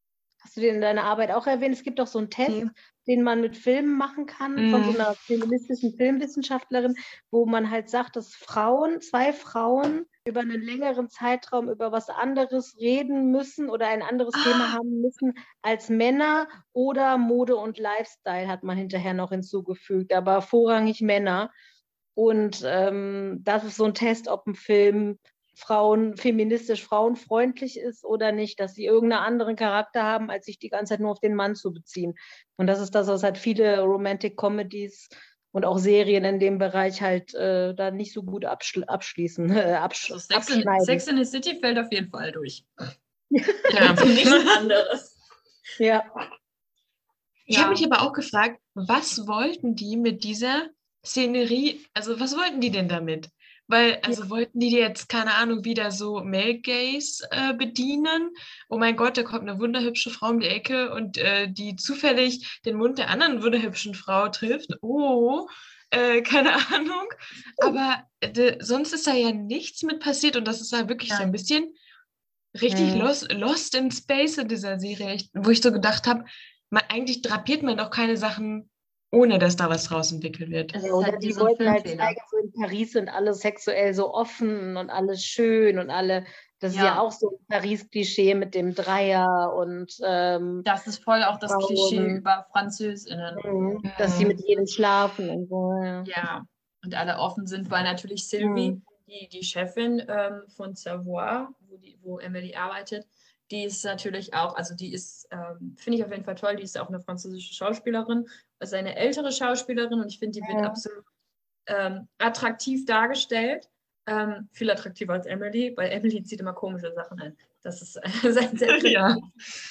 [0.44, 1.74] Hast du den in deiner Arbeit auch erwähnt?
[1.74, 2.70] Es gibt doch so einen Test, mhm.
[3.07, 4.70] den man mit Filmen machen kann, mhm.
[4.70, 5.00] von so mhm.
[5.00, 6.96] einer feministischen Filmwissenschaftlerin,
[7.30, 12.76] wo man halt sagt, dass Frauen, zwei Frauen über einen längeren Zeitraum über was anderes
[12.78, 14.42] reden müssen oder ein anderes ah.
[14.44, 20.42] Thema haben müssen als Männer oder Mode und Lifestyle hat man hinterher noch hinzugefügt, aber
[20.42, 21.50] vorrangig Männer.
[22.12, 25.18] Und ähm, das ist so ein Test, ob ein Film
[25.55, 30.69] Frauen feministisch frauenfreundlich ist oder nicht, dass sie irgendeinen anderen Charakter haben, als sich die
[30.69, 32.14] ganze Zeit nur auf den Mann zu beziehen.
[32.57, 35.09] Und das ist das, was halt viele Romantic Comedies
[35.53, 39.57] und auch Serien in dem Bereich halt äh, da nicht so gut abschl abschließen.
[39.57, 42.64] Äh, absch also Sex, in, Sex in the City fällt auf jeden Fall durch.
[43.31, 45.17] ja, nichts anderes.
[45.79, 46.05] Ja.
[47.45, 47.62] Ich ja.
[47.62, 50.69] habe mich aber auch gefragt, was wollten die mit dieser
[51.05, 53.31] Szenerie, also was wollten die denn damit?
[53.66, 54.31] Weil, also ja.
[54.31, 58.31] wollten die jetzt, keine Ahnung, wieder so Male Gaze äh, bedienen?
[58.68, 62.61] Oh mein Gott, da kommt eine wunderhübsche Frau um die Ecke und äh, die zufällig
[62.66, 64.70] den Mund der anderen wunderhübschen Frau trifft.
[64.83, 65.48] Oh,
[65.90, 67.09] äh, keine Ahnung.
[67.62, 71.16] Aber de, sonst ist da ja nichts mit passiert und das ist da wirklich ja.
[71.16, 71.74] so ein bisschen
[72.61, 72.96] richtig ja.
[72.96, 76.24] lost, lost in Space in dieser Serie, wo ich so gedacht habe,
[76.88, 78.70] eigentlich drapiert man doch keine Sachen
[79.14, 80.74] ohne dass da was draus entwickelt wird.
[80.74, 84.77] Also oder halt die wollten halt zeigen, so in Paris sind alle sexuell so offen
[84.77, 86.24] und alles schön und alle,
[86.61, 86.81] das ja.
[86.81, 91.38] ist ja auch so ein Paris-Klischee mit dem Dreier und ähm, Das ist voll auch
[91.38, 91.66] das Frauen.
[91.66, 93.37] Klischee über FranzösInnen.
[93.44, 93.83] Mhm.
[93.98, 95.72] Dass sie mit jedem schlafen und so.
[95.83, 96.05] Ja.
[96.07, 96.46] ja.
[96.85, 98.83] und alle offen sind, weil natürlich Sylvie, mhm.
[99.07, 103.07] die, die Chefin ähm, von Savoy, wo, die, wo Emily arbeitet,
[103.50, 106.62] die ist natürlich auch, also die ist, ähm, finde ich auf jeden Fall toll, die
[106.62, 108.26] ist auch eine französische Schauspielerin,
[108.59, 110.66] also eine ältere Schauspielerin und ich finde, die wird ja.
[110.66, 111.04] absolut
[111.66, 113.68] ähm, attraktiv dargestellt.
[114.07, 117.37] Ähm, viel attraktiver als Emily, weil Emily zieht immer komische Sachen an.
[117.62, 119.16] Das ist sein sehr ja.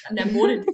[0.05, 0.65] an der Mode.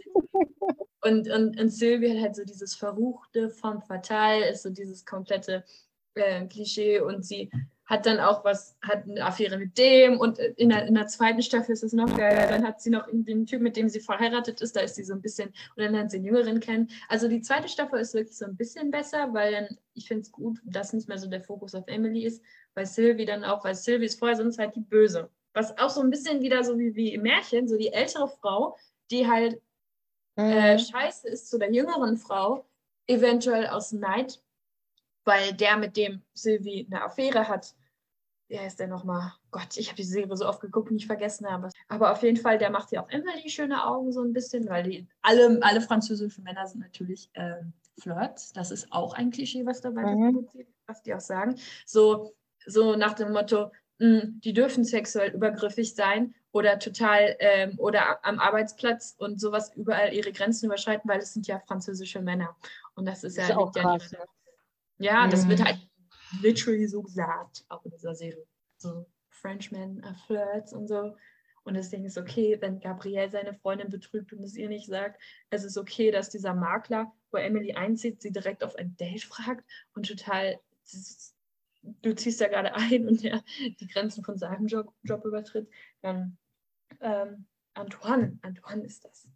[1.02, 5.64] Und, und, und Sylvie hat halt so dieses Verruchte vom Fatal, ist so dieses komplette
[6.16, 7.50] äh, Klischee und sie
[7.90, 11.42] hat dann auch was, hat eine Affäre mit dem und in der, in der zweiten
[11.42, 12.48] Staffel ist es noch geil.
[12.48, 15.14] Dann hat sie noch den Typ, mit dem sie verheiratet ist, da ist sie so
[15.14, 16.92] ein bisschen, und dann lernt sie einen Jüngeren kennen.
[17.08, 20.32] Also die zweite Staffel ist wirklich so ein bisschen besser, weil dann, ich finde es
[20.32, 22.44] gut, dass nicht mehr so der Fokus auf Emily ist,
[22.76, 25.32] weil Sylvie dann auch, weil Sylvie ist vorher sonst halt die Böse.
[25.54, 28.78] Was auch so ein bisschen wieder so wie, wie im Märchen, so die ältere Frau,
[29.10, 29.60] die halt
[30.38, 30.52] äh, mhm.
[30.52, 32.66] äh, scheiße ist zu der jüngeren Frau,
[33.08, 34.44] eventuell aus Neid
[35.30, 37.76] weil der, mit dem Sylvie eine Affäre hat,
[38.48, 39.32] wer ist der nochmal?
[39.52, 41.70] Gott, ich habe die Serie so oft geguckt und nicht vergessen habe.
[41.88, 44.68] Aber auf jeden Fall, der macht ja auch immer die schöne Augen so ein bisschen,
[44.68, 47.62] weil die, alle, alle französischen Männer sind natürlich äh,
[48.00, 48.54] Flirts.
[48.54, 50.48] Das ist auch ein Klischee, was dabei mhm.
[50.88, 51.60] was die auch sagen.
[51.86, 52.34] So,
[52.66, 58.26] so nach dem Motto, mh, hm, die dürfen sexuell übergriffig sein oder total ähm, oder
[58.26, 62.56] am Arbeitsplatz und sowas überall ihre Grenzen überschreiten, weil es sind ja französische Männer.
[62.96, 64.10] Und das ist, das ist ja auch krass.
[64.10, 64.26] Ja,
[65.00, 65.66] ja, das wird mhm.
[65.66, 65.80] halt
[66.42, 68.46] literally so gesagt, auch in dieser Serie.
[68.78, 71.16] So Frenchman uh, Flirts und so.
[71.64, 75.22] Und das Ding ist okay, wenn Gabrielle seine Freundin betrügt und es ihr nicht sagt,
[75.50, 79.66] es ist okay, dass dieser Makler, wo Emily einzieht, sie direkt auf ein Date fragt
[79.94, 80.60] und total,
[82.02, 83.44] du ziehst ja gerade ein und der
[83.80, 85.70] die Grenzen von seinem Job, Job übertritt,
[86.02, 86.38] dann
[87.02, 89.28] ähm, Antoine, Antoine ist das.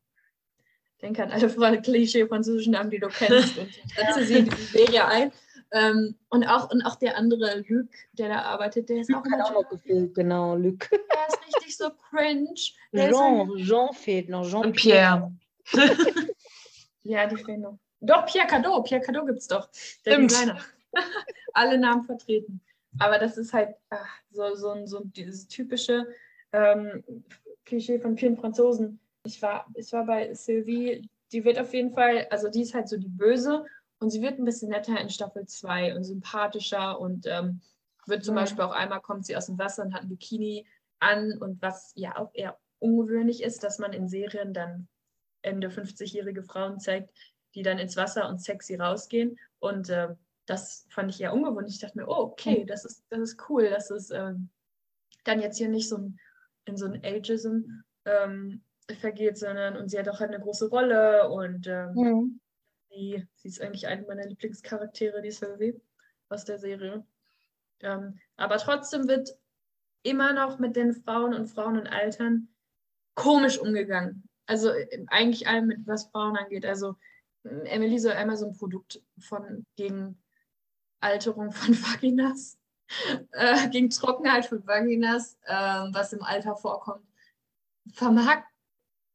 [1.01, 5.31] denke an alle Klischee-französischen Namen, die du kennst und setze sie in diese Serie ein.
[5.75, 9.31] Ähm, und, auch, und auch der andere Luc, der da arbeitet, der ist Luc auch,
[9.31, 10.87] hat auch noch gefehlt, genau, Luc.
[10.91, 12.53] Der ist richtig so cringe.
[12.91, 14.47] Der Jean, Jean fehlt noch.
[14.47, 15.31] Jean Und Pierre.
[17.03, 17.79] ja, die fehlen noch.
[18.01, 19.67] Doch, Pierre Cadeau, Pierre Cadeau gibt es doch.
[20.05, 20.31] Der Stimmt.
[20.31, 20.59] Designer.
[21.53, 22.61] Alle Namen vertreten.
[22.99, 26.07] Aber das ist halt ach, so, so, ein- so dieses typische
[26.51, 27.03] ähm,
[27.65, 28.99] Klischee von vielen Franzosen.
[29.25, 32.87] Ich war, ich war bei Sylvie, die wird auf jeden Fall, also die ist halt
[32.89, 33.65] so die Böse
[34.03, 37.61] und sie wird ein bisschen netter in Staffel 2 und sympathischer und ähm,
[38.05, 38.39] wird zum Mhm.
[38.39, 40.67] Beispiel auch einmal kommt sie aus dem Wasser und hat ein Bikini
[40.99, 44.87] an und was ja auch eher ungewöhnlich ist, dass man in Serien dann
[45.41, 47.11] Ende 50-jährige Frauen zeigt,
[47.55, 51.75] die dann ins Wasser und sexy rausgehen und ähm, das fand ich eher ungewöhnlich.
[51.75, 54.49] Ich dachte mir, oh, okay, das ist, das ist cool, dass es ähm,
[55.23, 56.19] dann jetzt hier nicht so ein,
[56.65, 57.61] in so ein Ageism
[58.03, 58.61] ähm,
[58.99, 62.39] vergeht, sondern und sie hat auch halt eine große Rolle und ähm, Mhm.
[62.93, 65.79] Sie, sie ist eigentlich eine meiner Lieblingscharaktere, die Sylvie
[66.29, 67.05] aus der Serie.
[67.81, 69.35] Ähm, aber trotzdem wird
[70.03, 72.49] immer noch mit den Frauen und Frauen und Altern
[73.15, 74.27] komisch umgegangen.
[74.45, 76.65] Also äh, eigentlich allem, was Frauen angeht.
[76.65, 76.95] Also
[77.43, 80.21] äh, Emily soll einmal so ein Produkt von gegen
[80.99, 82.57] Alterung von Vaginas,
[83.31, 87.05] äh, gegen Trockenheit von Vaginas, ähm, was im Alter vorkommt,
[87.93, 88.49] vermarkten.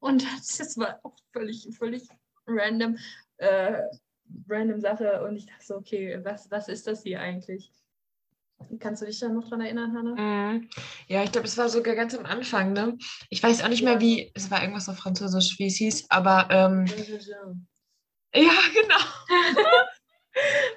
[0.00, 2.08] Und das war auch völlig, völlig
[2.48, 2.96] random,
[3.38, 3.82] äh,
[4.48, 5.22] random Sache.
[5.24, 7.70] Und ich dachte so, okay, was, was ist das hier eigentlich?
[8.80, 10.14] Kannst du dich da noch dran erinnern, Hannah?
[10.52, 10.68] Mhm.
[11.06, 12.98] Ja, ich glaube, es war sogar ganz am Anfang, ne?
[13.30, 14.00] Ich weiß auch nicht mehr, Ja.
[14.00, 16.84] wie, es war irgendwas auf Französisch, wie es hieß, aber ähm,
[18.34, 19.04] ja, genau.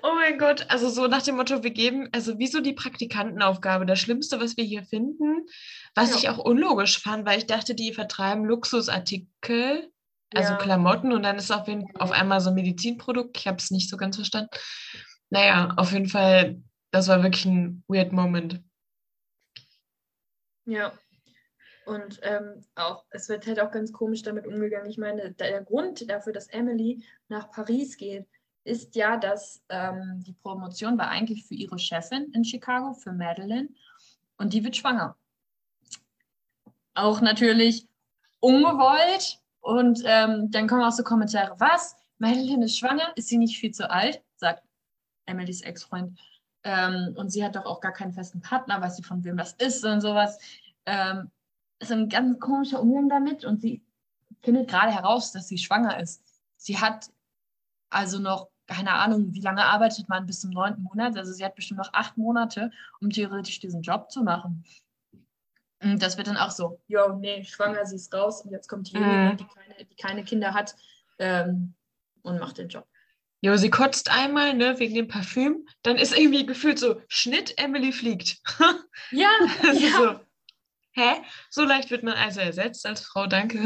[0.03, 3.85] Oh mein Gott, also so nach dem Motto, wir geben, also wie so die Praktikantenaufgabe,
[3.85, 5.45] das Schlimmste, was wir hier finden,
[5.93, 6.17] was Ja.
[6.17, 9.91] ich auch unlogisch fand, weil ich dachte, die vertreiben Luxusartikel,
[10.33, 10.57] also Ja.
[10.57, 13.89] Klamotten und dann ist auf, jeden, auf einmal so ein Medizinprodukt, ich habe es nicht
[13.89, 14.49] so ganz verstanden.
[15.29, 18.61] Naja, auf jeden Fall, das war wirklich ein weird Moment.
[20.65, 20.93] Ja.
[21.85, 24.89] Und ähm, auch, es wird halt auch ganz komisch damit umgegangen.
[24.89, 28.27] Ich meine, der Grund dafür, dass Emily nach Paris geht,
[28.63, 33.69] ist ja, dass ähm, die Promotion war eigentlich für ihre Chefin in Chicago, für Madeline.
[34.37, 35.17] Und die wird schwanger.
[36.93, 37.87] Auch natürlich
[38.39, 39.40] ungewollt.
[39.61, 41.95] Und ähm, dann kommen auch so Kommentare, was?
[42.17, 43.13] Madeline ist schwanger?
[43.15, 44.21] Ist sie nicht viel zu alt?
[44.35, 44.63] Sagt
[45.25, 46.19] Emilys Ex-Freund.
[46.63, 49.53] Ähm, und sie hat doch auch gar keinen festen Partner, weiß sie von wem das
[49.53, 50.39] ist und sowas.
[50.85, 51.31] Ähm,
[51.79, 53.83] ist ein ganz komischer Umgang damit und sie
[54.43, 56.23] findet gerade heraus, dass sie schwanger ist.
[56.57, 57.11] Sie hat
[57.89, 61.17] also noch, keine Ahnung, wie lange arbeitet man bis zum neunten Monat?
[61.17, 62.71] Also sie hat bestimmt noch acht Monate,
[63.01, 64.63] um theoretisch diesen Job zu machen.
[65.81, 68.87] Und das wird dann auch so, jo, nee, schwanger, sie ist raus und jetzt kommt
[68.87, 69.37] hier Mhm.
[69.37, 70.75] die keine, die keine Kinder hat
[71.19, 71.73] ähm,
[72.21, 72.87] und macht den Job.
[73.43, 75.67] Jo, sie kotzt einmal, ne, wegen dem Parfüm.
[75.81, 78.37] Dann ist irgendwie gefühlt so, Schnitt, Emily fliegt.
[79.11, 79.29] Ja,
[79.73, 79.97] ja.
[79.97, 80.19] so,
[80.91, 81.23] hä?
[81.49, 83.57] So leicht wird man also ersetzt als Frau, danke.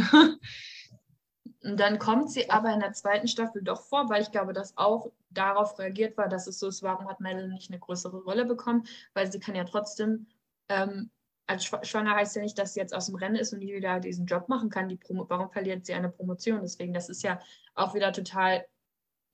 [1.64, 4.78] Und dann kommt sie aber in der zweiten Staffel doch vor, weil ich glaube, dass
[4.78, 8.46] auch darauf reagiert war, dass es so ist, warum hat Madeline nicht eine größere Rolle
[8.46, 10.28] bekommen, weil sie kann ja trotzdem,
[10.70, 11.10] ähm,
[11.48, 13.74] als Schwa- Schwanger heißt ja nicht, dass sie jetzt aus dem Rennen ist und nie
[13.74, 14.90] wieder diesen Job machen kann.
[14.90, 16.62] Die Promo warum verliert sie eine Promotion?
[16.62, 17.40] Deswegen, das ist ja
[17.76, 18.66] auch wieder total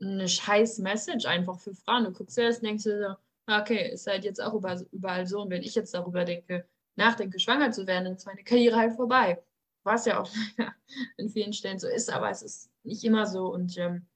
[0.02, 2.06] eine scheiß Message einfach für Frauen.
[2.06, 4.54] Du guckst dir das und denkst dir so, okay, ist halt jetzt auch
[4.92, 5.42] überall, so.
[5.42, 8.94] Und wenn ich jetzt darüber denke, nachdenke, schwanger zu werden, dann ist meine Karriere halt
[8.96, 9.42] vorbei.
[9.84, 10.30] Was ja auch
[11.18, 13.48] in vielen Stellen so ist, aber es ist nicht immer so.
[13.48, 14.08] Und ähm,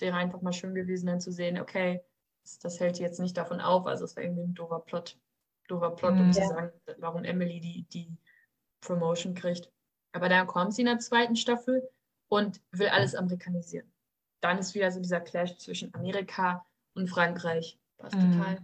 [0.00, 2.02] wäre einfach mal schön gewesen, dann zu sehen, okay,
[2.42, 3.86] das, das hält jetzt nicht davon auf.
[3.86, 5.18] Also es war irgendwie ein doofer Plot.
[5.68, 6.32] Doofer Plot, um Mhm.
[6.32, 6.48] zu Ja.
[6.48, 8.16] sagen, warum Emily die, die
[8.80, 9.70] Promotion kriegt.
[10.12, 11.88] Aber dann kommt sie in der zweiten Staffel
[12.28, 13.90] und will alles amerikanisieren.
[14.40, 17.78] Dann ist wieder so dieser Clash zwischen Amerika und Frankreich.
[17.98, 18.32] Was Mhm.
[18.32, 18.58] total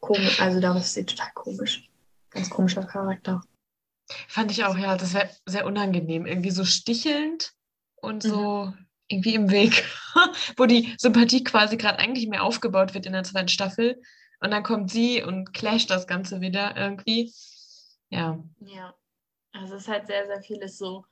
[0.00, 0.40] komisch.
[0.40, 1.88] Also da ist sie total komisch.
[2.30, 3.42] Ganz komischer Charakter.
[4.28, 6.26] Fand ich auch, ja, das wäre sehr unangenehm.
[6.26, 7.52] Irgendwie so stichelnd
[7.96, 8.72] und so
[9.08, 9.84] irgendwie im Weg,
[10.56, 14.00] wo die Sympathie quasi gerade eigentlich mehr aufgebaut wird in der zweiten Staffel.
[14.40, 17.32] Und dann kommt sie und clasht das Ganze wieder irgendwie.
[18.08, 18.42] Ja.
[18.60, 18.94] Ja,
[19.52, 21.04] also es ist halt sehr, sehr vieles so,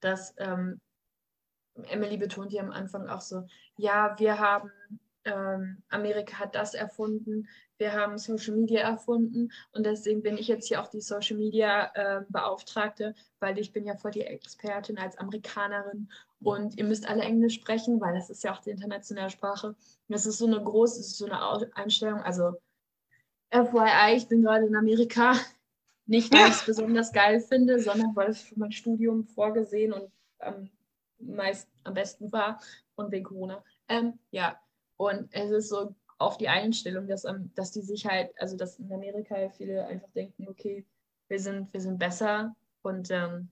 [0.00, 0.80] dass ähm,
[1.84, 4.70] Emily betont hier am Anfang auch so, ja, wir haben,
[5.24, 10.68] ähm, Amerika hat das erfunden, wir haben Social Media erfunden und deswegen bin ich jetzt
[10.68, 15.18] hier auch die Social Media äh, Beauftragte, weil ich bin ja voll die Expertin als
[15.18, 16.08] Amerikanerin
[16.40, 19.68] und ihr müsst alle Englisch sprechen, weil das ist ja auch die internationale Sprache.
[19.68, 19.76] Und
[20.08, 22.54] das ist so eine große, so eine Einstellung, also
[23.50, 25.34] FYI, ich bin gerade in Amerika,
[26.06, 30.10] nicht weil ich es besonders geil finde, sondern weil es für mein Studium vorgesehen und
[30.40, 30.70] ähm,
[31.18, 32.60] meist am besten war
[32.96, 33.62] und wegen Corona.
[33.88, 34.60] Ähm, ja,
[34.96, 38.92] und es ist so auf die Einstellung, dass, dass die sich halt, also dass in
[38.92, 40.84] Amerika viele einfach denken, okay,
[41.28, 43.50] wir sind, wir sind besser und ähm,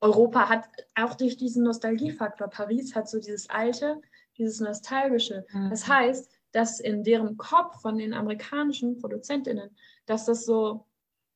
[0.00, 4.00] Europa hat auch durch diesen Nostalgiefaktor, Paris hat so dieses alte,
[4.36, 5.46] dieses nostalgische.
[5.52, 5.70] Mhm.
[5.70, 9.76] Das heißt, dass in deren Kopf von den amerikanischen ProduzentInnen,
[10.06, 10.86] dass das so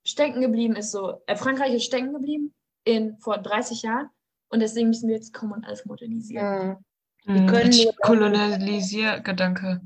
[0.04, 2.54] stecken geblieben ist, so, äh, Frankreich ist stecken geblieben
[2.84, 4.08] in, vor 30 Jahren
[4.48, 6.78] und deswegen müssen wir jetzt kommen und alles modernisieren.
[7.24, 7.34] Mhm.
[7.34, 9.80] Die können nur Kolonialisiergedanke.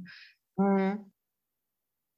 [0.57, 1.13] Mhm.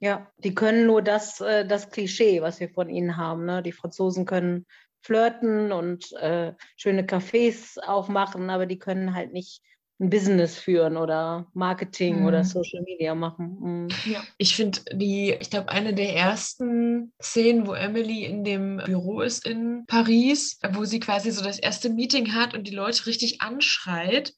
[0.00, 3.46] Ja, die können nur das, äh, das Klischee, was wir von ihnen haben.
[3.46, 3.62] Ne?
[3.62, 4.66] Die Franzosen können
[5.00, 9.62] flirten und äh, schöne Cafés aufmachen, aber die können halt nicht
[10.00, 12.26] ein Business führen oder Marketing mhm.
[12.26, 13.58] oder Social Media machen.
[13.60, 13.88] Mhm.
[14.04, 14.22] Ja.
[14.38, 19.46] Ich finde die, ich glaube, eine der ersten Szenen, wo Emily in dem Büro ist
[19.46, 24.34] in Paris, wo sie quasi so das erste Meeting hat und die Leute richtig anschreit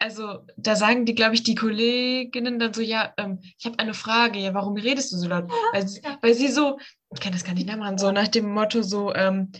[0.00, 3.94] also da sagen die, glaube ich, die Kolleginnen dann so, ja, ähm, ich habe eine
[3.94, 5.50] Frage, ja, warum redest du so laut?
[5.72, 5.86] Weil,
[6.22, 6.78] weil sie so,
[7.14, 9.52] ich kann das gar nicht nachmachen, so nach dem Motto so, ähm,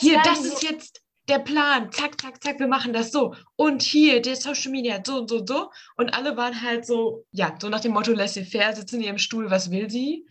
[0.00, 3.34] hier, das ist jetzt der Plan, zack, zack, zack, wir machen das so.
[3.56, 5.70] Und hier, der Social Media, so und so und so.
[5.96, 9.50] Und alle waren halt so, ja, so nach dem Motto laissez-faire, sitzen in ihrem Stuhl,
[9.50, 10.26] was will sie?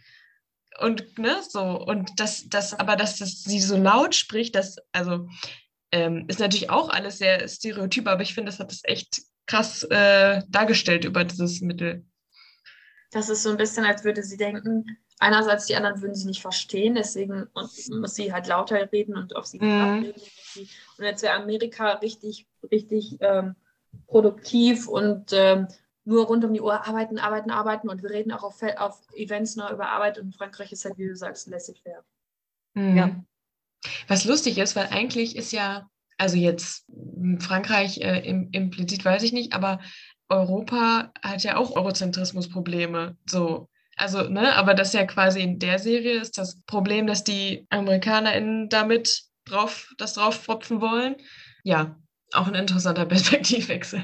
[0.79, 5.27] Und, ne, so, und das, das, aber dass das sie so laut spricht, das, also,
[5.91, 9.83] ähm, ist natürlich auch alles sehr stereotyp, aber ich finde, das hat das echt krass
[9.83, 12.05] äh, dargestellt über dieses Mittel.
[13.13, 16.41] Das ist so ein bisschen, als würde sie denken, einerseits die anderen würden sie nicht
[16.41, 19.81] verstehen, deswegen muss sie halt lauter reden und auf sie mhm.
[19.81, 20.21] abreden.
[20.97, 23.55] Und jetzt wäre Amerika richtig, richtig ähm,
[24.07, 25.67] produktiv und ähm,
[26.05, 29.55] nur rund um die Uhr arbeiten, arbeiten, arbeiten und wir reden auch auf, auf Events
[29.55, 32.03] noch über Arbeit und Frankreich ist halt, wie du sagst, lässig fair.
[32.73, 32.97] Mhm.
[32.97, 33.23] Ja.
[34.07, 36.85] Was lustig ist, weil eigentlich ist ja also jetzt
[37.39, 39.79] Frankreich äh, im, implizit weiß ich nicht, aber
[40.29, 43.17] Europa hat ja auch Eurozentrismus-Probleme.
[43.25, 43.69] So.
[43.95, 48.69] Also, ne, aber das ja quasi in der Serie ist das Problem, dass die AmerikanerInnen
[48.69, 51.15] damit drauf, das draufpropfen wollen.
[51.63, 51.95] Ja,
[52.33, 54.03] auch ein interessanter Perspektivwechsel.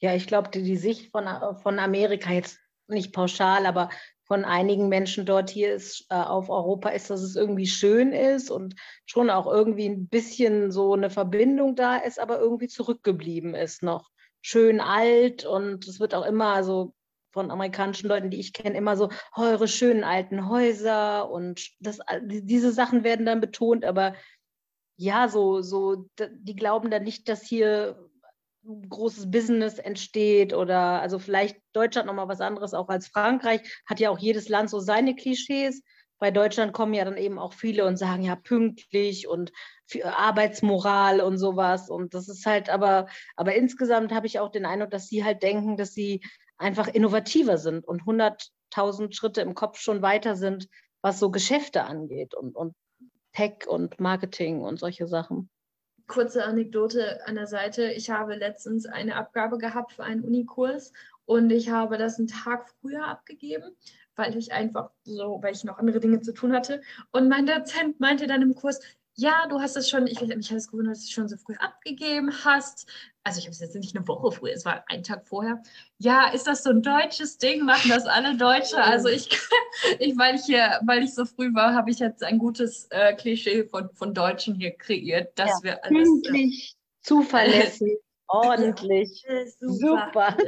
[0.00, 1.26] Ja, ich glaube, die, die Sicht von,
[1.62, 2.58] von Amerika jetzt
[2.88, 3.90] nicht pauschal, aber
[4.26, 8.50] von einigen Menschen dort hier ist, äh, auf Europa ist, dass es irgendwie schön ist
[8.50, 8.74] und
[9.06, 14.10] schon auch irgendwie ein bisschen so eine Verbindung da ist, aber irgendwie zurückgeblieben ist noch.
[14.48, 16.94] Schön alt und es wird auch immer so
[17.32, 22.70] von amerikanischen Leuten, die ich kenne, immer so eure schönen alten Häuser und das, diese
[22.70, 24.14] Sachen werden dann betont, aber
[24.96, 28.08] ja, so, so, die glauben dann nicht, dass hier
[28.88, 34.10] großes Business entsteht oder also vielleicht Deutschland nochmal was anderes auch als Frankreich, hat ja
[34.10, 35.82] auch jedes Land so seine Klischees.
[36.18, 39.52] Bei Deutschland kommen ja dann eben auch viele und sagen ja pünktlich und
[40.02, 41.90] Arbeitsmoral und sowas.
[41.90, 43.06] Und das ist halt aber,
[43.36, 46.22] aber insgesamt habe ich auch den Eindruck, dass sie halt denken, dass sie
[46.56, 50.68] einfach innovativer sind und 100.000 Schritte im Kopf schon weiter sind,
[51.02, 52.74] was so Geschäfte angeht und, und
[53.32, 55.50] Tech und Marketing und solche Sachen
[56.06, 57.90] kurze Anekdote an der Seite.
[57.92, 60.92] Ich habe letztens eine Abgabe gehabt für einen Unikurs
[61.24, 63.76] und ich habe das einen Tag früher abgegeben,
[64.16, 66.82] weil ich einfach so, weil ich noch andere Dinge zu tun hatte.
[67.12, 68.80] Und mein Dozent meinte dann im Kurs,
[69.18, 71.36] ja, du hast es schon, ich mich hat es gewundert, dass du es schon so
[71.38, 72.86] früh abgegeben hast.
[73.24, 75.62] Also ich habe es jetzt nicht eine Woche früh, es war ein Tag vorher.
[75.98, 77.64] Ja, ist das so ein deutsches Ding?
[77.64, 78.76] Machen das alle Deutsche?
[78.76, 79.30] Also ich,
[79.98, 83.14] ich weil ich hier, weil ich so früh war, habe ich jetzt ein gutes äh,
[83.14, 86.08] Klischee von, von Deutschen hier kreiert, dass ja, wir alles.
[86.08, 87.98] Pünktlich, äh, zuverlässig,
[88.28, 89.24] ordentlich.
[89.58, 90.36] Super.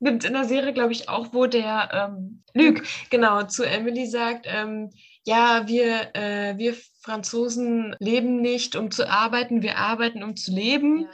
[0.00, 4.46] Gibt in der Serie, glaube ich, auch, wo der ähm, Luke, genau, zu Emily sagt,
[4.48, 4.90] ähm,
[5.26, 11.02] ja, wir, äh, wir Franzosen leben nicht, um zu arbeiten, wir arbeiten, um zu leben.
[11.02, 11.08] Ja.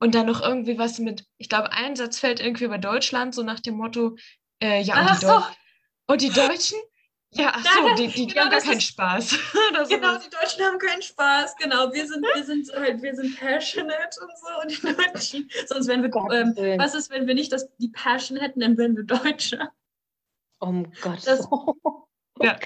[0.00, 3.44] Und dann noch irgendwie was mit, ich glaube, ein Satz fällt irgendwie über Deutschland, so
[3.44, 4.16] nach dem Motto,
[4.60, 5.42] äh, ja, und die, so.
[6.08, 6.78] und die, Deutschen?
[7.34, 9.30] Ja, ach so, die, die, genau, haben gar keinen ist, Spaß.
[9.88, 11.90] genau, die Deutschen haben keinen Spaß, genau.
[11.90, 15.50] Wir sind, wir sind halt, wir sind passionate und so und die Deutschen.
[15.66, 18.96] Sonst wären wir, ähm, was ist, wenn wir nicht das, die Passion hätten, dann wären
[18.96, 19.70] wir Deutsche.
[20.60, 21.76] Um Gottes Willen.
[22.40, 22.58] Ja.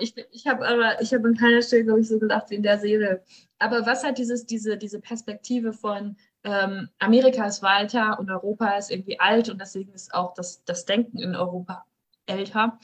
[0.00, 2.62] ich ich habe aber, ich habe an keiner Stelle, glaube ich, so gedacht wie in
[2.62, 3.22] der Serie.
[3.58, 8.90] Aber was hat dieses, diese, diese Perspektive von ähm, Amerika ist weiter und Europa ist
[8.90, 11.84] irgendwie alt und deswegen ist auch das, das Denken in Europa
[12.26, 12.78] älter,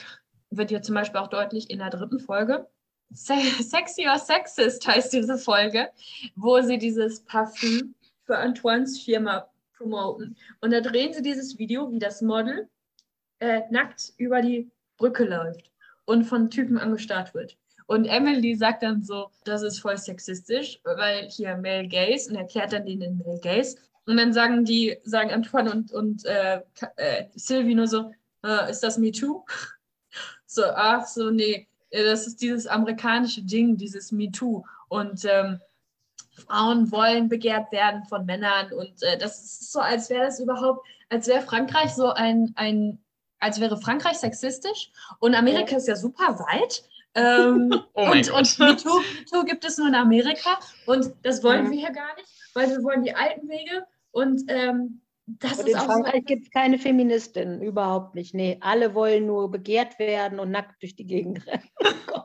[0.51, 2.67] wird hier zum Beispiel auch deutlich in der dritten Folge.
[3.13, 5.91] Sexy or Sexist heißt diese Folge,
[6.35, 7.95] wo sie dieses Parfüm
[8.25, 10.37] für Antoines Firma promoten.
[10.61, 12.69] Und da drehen sie dieses Video, wie das Model
[13.39, 15.71] äh, nackt über die Brücke läuft
[16.05, 17.57] und von Typen angestarrt wird.
[17.87, 22.73] Und Emily sagt dann so, das ist voll sexistisch, weil hier Male Gaze und erklärt
[22.73, 23.77] dann den Male Gaze.
[24.07, 26.61] Und dann sagen die, sagen Antoine und, und äh,
[26.97, 28.13] äh, Sylvie nur so,
[28.45, 29.45] äh, ist das Me Too?
[30.57, 34.65] So, ach so, nee, äh, das ist dieses amerikanische Ding, dieses Me Too.
[34.89, 35.61] Und ähm,
[36.47, 38.73] Frauen wollen begehrt werden von Männern.
[38.73, 42.99] Und äh, das ist so, als wäre das überhaupt, als wäre Frankreich so ein, ein,
[43.39, 44.91] als wäre Frankreich sexistisch.
[45.21, 45.77] Und Amerika ja.
[45.77, 46.85] ist ja super weit.
[47.15, 50.59] Ähm, oh und, und MeToo, MeToo gibt es nur in Amerika.
[50.87, 51.73] Und das wollen mhm.
[51.73, 53.87] wir hier gar nicht, weil wir wollen die alten Wege.
[54.11, 58.35] Und ähm, das und ist in auch Frankreich gibt es keine Feministinnen, überhaupt nicht.
[58.35, 61.69] Nee, alle wollen nur begehrt werden und nackt durch die Gegend rennen.
[62.15, 62.23] Oh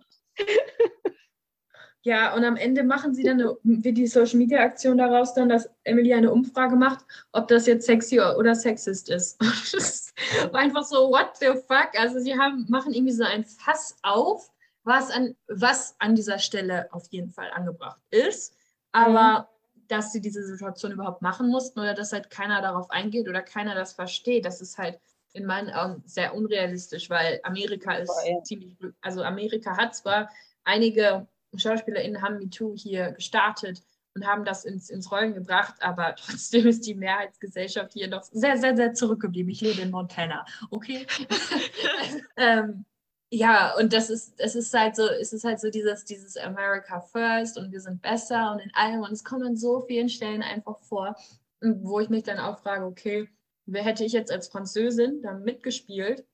[2.03, 5.49] ja, und am Ende machen sie dann eine, wie die Social Media Aktion daraus dann,
[5.49, 9.39] dass Emily eine Umfrage macht, ob das jetzt sexy oder sexist ist.
[9.71, 10.11] das
[10.51, 11.89] war einfach so, what the fuck?
[11.95, 14.51] Also sie haben, machen irgendwie so ein Fass auf,
[14.83, 18.55] was an, was an dieser Stelle auf jeden Fall angebracht ist.
[18.91, 19.47] Aber.
[19.91, 23.75] Dass sie diese Situation überhaupt machen mussten oder dass halt keiner darauf eingeht oder keiner
[23.75, 24.99] das versteht, das ist halt
[25.33, 28.41] in meinen Augen sehr unrealistisch, weil Amerika ist ja.
[28.43, 30.29] ziemlich, also Amerika hat zwar
[30.63, 33.81] einige SchauspielerInnen haben MeToo hier gestartet
[34.13, 38.57] und haben das ins, ins Rollen gebracht, aber trotzdem ist die Mehrheitsgesellschaft hier noch sehr,
[38.57, 39.51] sehr, sehr zurückgeblieben.
[39.51, 41.05] Ich lebe in Montana, okay?
[42.37, 42.85] ähm,
[43.33, 46.99] ja, und das ist, es ist halt so, es ist halt so dieses, dieses America
[46.99, 50.43] First und wir sind besser und in allem und es kommt an so vielen Stellen
[50.43, 51.15] einfach vor,
[51.61, 53.29] wo ich mich dann auch frage, okay,
[53.65, 56.25] wer hätte ich jetzt als Französin da mitgespielt,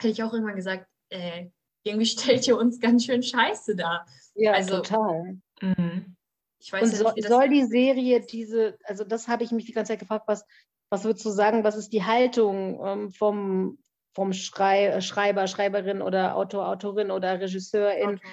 [0.00, 1.50] hätte ich auch irgendwann gesagt, äh,
[1.84, 4.04] irgendwie stellt ihr uns ganz schön scheiße da.
[4.34, 5.38] Ja, also, total.
[5.62, 6.16] Mhm.
[6.58, 9.72] Ich weiß Und ja nicht, soll die Serie diese, also das habe ich mich die
[9.72, 10.44] ganze Zeit gefragt, was,
[10.90, 13.78] was würdest du sagen, was ist die Haltung ähm, vom,
[14.14, 18.28] vom Schrei, äh, Schreiber, Schreiberin oder Autor, Autorin oder Regisseurin okay.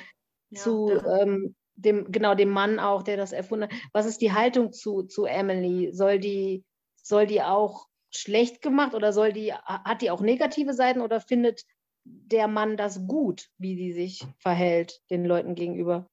[0.51, 3.73] ja, zu ähm, dem, genau dem Mann auch, der das erfunden hat.
[3.93, 5.91] Was ist die Haltung zu, zu Emily?
[5.93, 6.63] Soll die,
[7.01, 11.63] soll die auch schlecht gemacht oder soll die, hat die auch negative Seiten oder findet
[12.03, 16.07] der Mann das gut, wie sie sich verhält den Leuten gegenüber?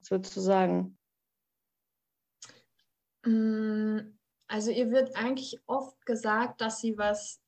[0.00, 0.98] Was würdest du sagen?
[3.24, 3.98] Mm,
[4.48, 7.40] also ihr wird eigentlich oft gesagt, dass sie was,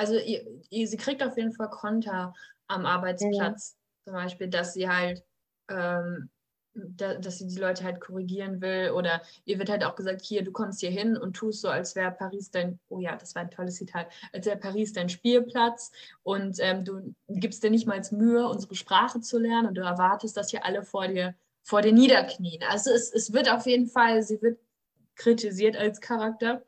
[0.00, 2.32] also ihr, ihr, sie kriegt auf jeden Fall Konter
[2.68, 4.04] am Arbeitsplatz, ja.
[4.04, 5.22] zum Beispiel, dass sie halt
[5.68, 6.30] ähm,
[6.72, 8.92] da, dass sie die Leute halt korrigieren will.
[8.92, 11.96] Oder ihr wird halt auch gesagt, hier, du kommst hier hin und tust so, als
[11.96, 15.92] wäre Paris dein, oh ja, das war ein tolles Zitat, als wäre Paris dein Spielplatz
[16.22, 20.34] und ähm, du gibst dir nicht mal Mühe, unsere Sprache zu lernen und du erwartest,
[20.34, 22.62] dass hier alle vor dir, vor dir niederknien.
[22.70, 24.58] Also es, es wird auf jeden Fall, sie wird
[25.16, 26.62] kritisiert als Charakter,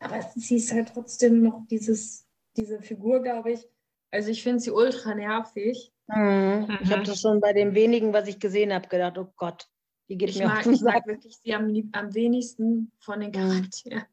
[0.00, 2.27] aber sie ist halt trotzdem noch dieses,
[2.58, 3.66] diese Figur, glaube ich.
[4.10, 6.78] Also ich finde sie ultra nervig Mhm.
[6.80, 7.06] Ich habe mhm.
[7.06, 9.68] das schon bei den wenigen, was ich gesehen habe, gedacht, oh Gott,
[10.08, 13.20] die geht ich mir mag, auf den Ich mag wirklich sie am, am wenigsten von
[13.20, 13.34] den mhm.
[13.34, 14.04] Charakteren.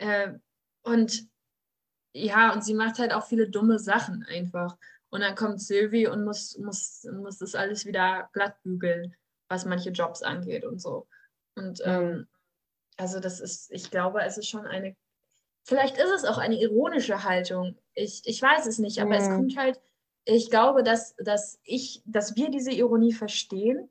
[0.00, 0.08] Mhm.
[0.08, 0.38] Äh,
[0.82, 1.28] und
[2.12, 4.76] ja, und sie macht halt auch viele dumme Sachen einfach.
[5.10, 9.14] Und dann kommt Sylvie und muss, muss, muss das alles wieder glatt bügeln,
[9.48, 11.06] was manche Jobs angeht und so.
[11.54, 12.26] Und ähm,
[12.96, 14.96] also das ist, ich glaube, es ist schon eine,
[15.70, 17.76] vielleicht ist es auch eine ironische Haltung.
[17.94, 19.16] Ich, ich weiß es nicht, aber mhm.
[19.16, 19.80] es kommt halt,
[20.24, 23.88] ich glaube, dass, dass, ich, dass wir diese Ironie verstehen,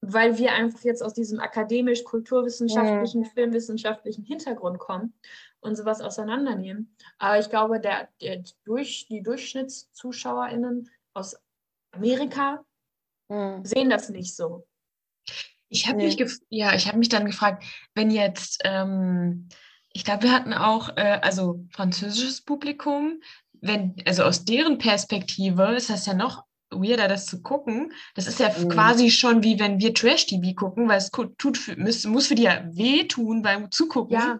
[0.00, 3.30] weil wir einfach jetzt aus diesem akademisch-kulturwissenschaftlichen, ja.
[3.30, 5.14] filmwissenschaftlichen Hintergrund kommen
[5.58, 6.94] und sowas auseinandernehmen.
[7.18, 11.36] Aber ich glaube, der, der durch, die DurchschnittszuschauerInnen aus
[11.90, 12.64] Amerika
[13.28, 13.60] ja.
[13.64, 14.64] sehen das nicht so.
[15.68, 16.04] Ich habe nee.
[16.06, 17.64] mich, ja, ich habe mich dann gefragt,
[17.96, 19.48] wenn jetzt, ähm,
[19.96, 23.22] ich glaube, wir hatten auch, äh, also französisches Publikum,
[23.62, 27.92] wenn, also aus deren Perspektive ist das ja noch weirder, das zu gucken.
[28.14, 28.68] Das ist ja mhm.
[28.68, 32.42] quasi schon wie wenn wir Trash-TV gucken, weil es tut für, muss, muss für die
[32.42, 34.18] ja wehtun beim Zugucken.
[34.18, 34.38] Ja.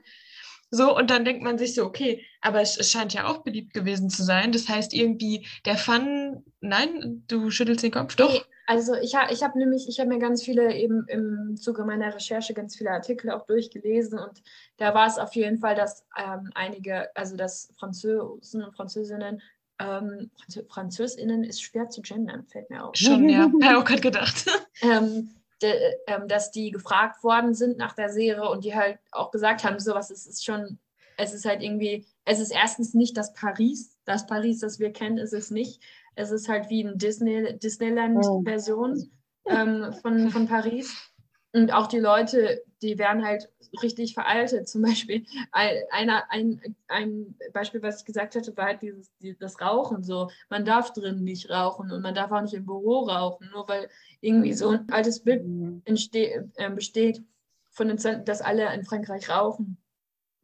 [0.71, 3.73] So, und dann denkt man sich so, okay, aber es, es, scheint ja auch beliebt
[3.73, 4.53] gewesen zu sein.
[4.53, 8.45] Das heißt irgendwie, der Fun, nein, du schüttelst den Kopf, doch.
[8.67, 12.13] Also ich, ha, ich habe nämlich, ich habe mir ganz viele eben im Zuge meiner
[12.13, 14.43] Recherche ganz viele Artikel auch durchgelesen und
[14.77, 19.41] da war es auf jeden Fall, dass ähm, einige, also dass Franzosen und Französinnen,
[19.79, 20.31] ähm,
[20.69, 22.97] Französinnen ist schwer zu gendern, fällt mir auf.
[22.97, 24.47] Schon, ja, habe ich auch gerade gedacht.
[24.83, 25.31] ähm,
[25.63, 25.73] de,
[26.09, 29.79] ähm, dass die gefragt worden sind nach der Serie und die halt auch gesagt haben,
[29.79, 30.79] sowas ist, ist schon,
[31.17, 35.17] es ist halt irgendwie, es ist erstens nicht das Paris, das Paris, das wir kennen,
[35.17, 35.81] ist es nicht.
[36.17, 39.11] Es ist halt wie eine Disney, Disneyland-Version
[39.47, 41.13] ähm, von, von Paris.
[41.53, 43.49] Und auch die Leute, die werden halt
[43.81, 44.69] richtig veraltet.
[44.69, 50.03] Zum Beispiel einer, ein, ein Beispiel, was ich gesagt hatte, war halt dieses, das Rauchen.
[50.03, 53.69] So, man darf drin nicht rauchen und man darf auch nicht im Büro rauchen, nur
[53.69, 53.89] weil
[54.21, 55.81] irgendwie so ein altes Bild mhm.
[55.85, 57.23] entste äh, besteht,
[57.71, 59.79] von den, dass alle in Frankreich rauchen.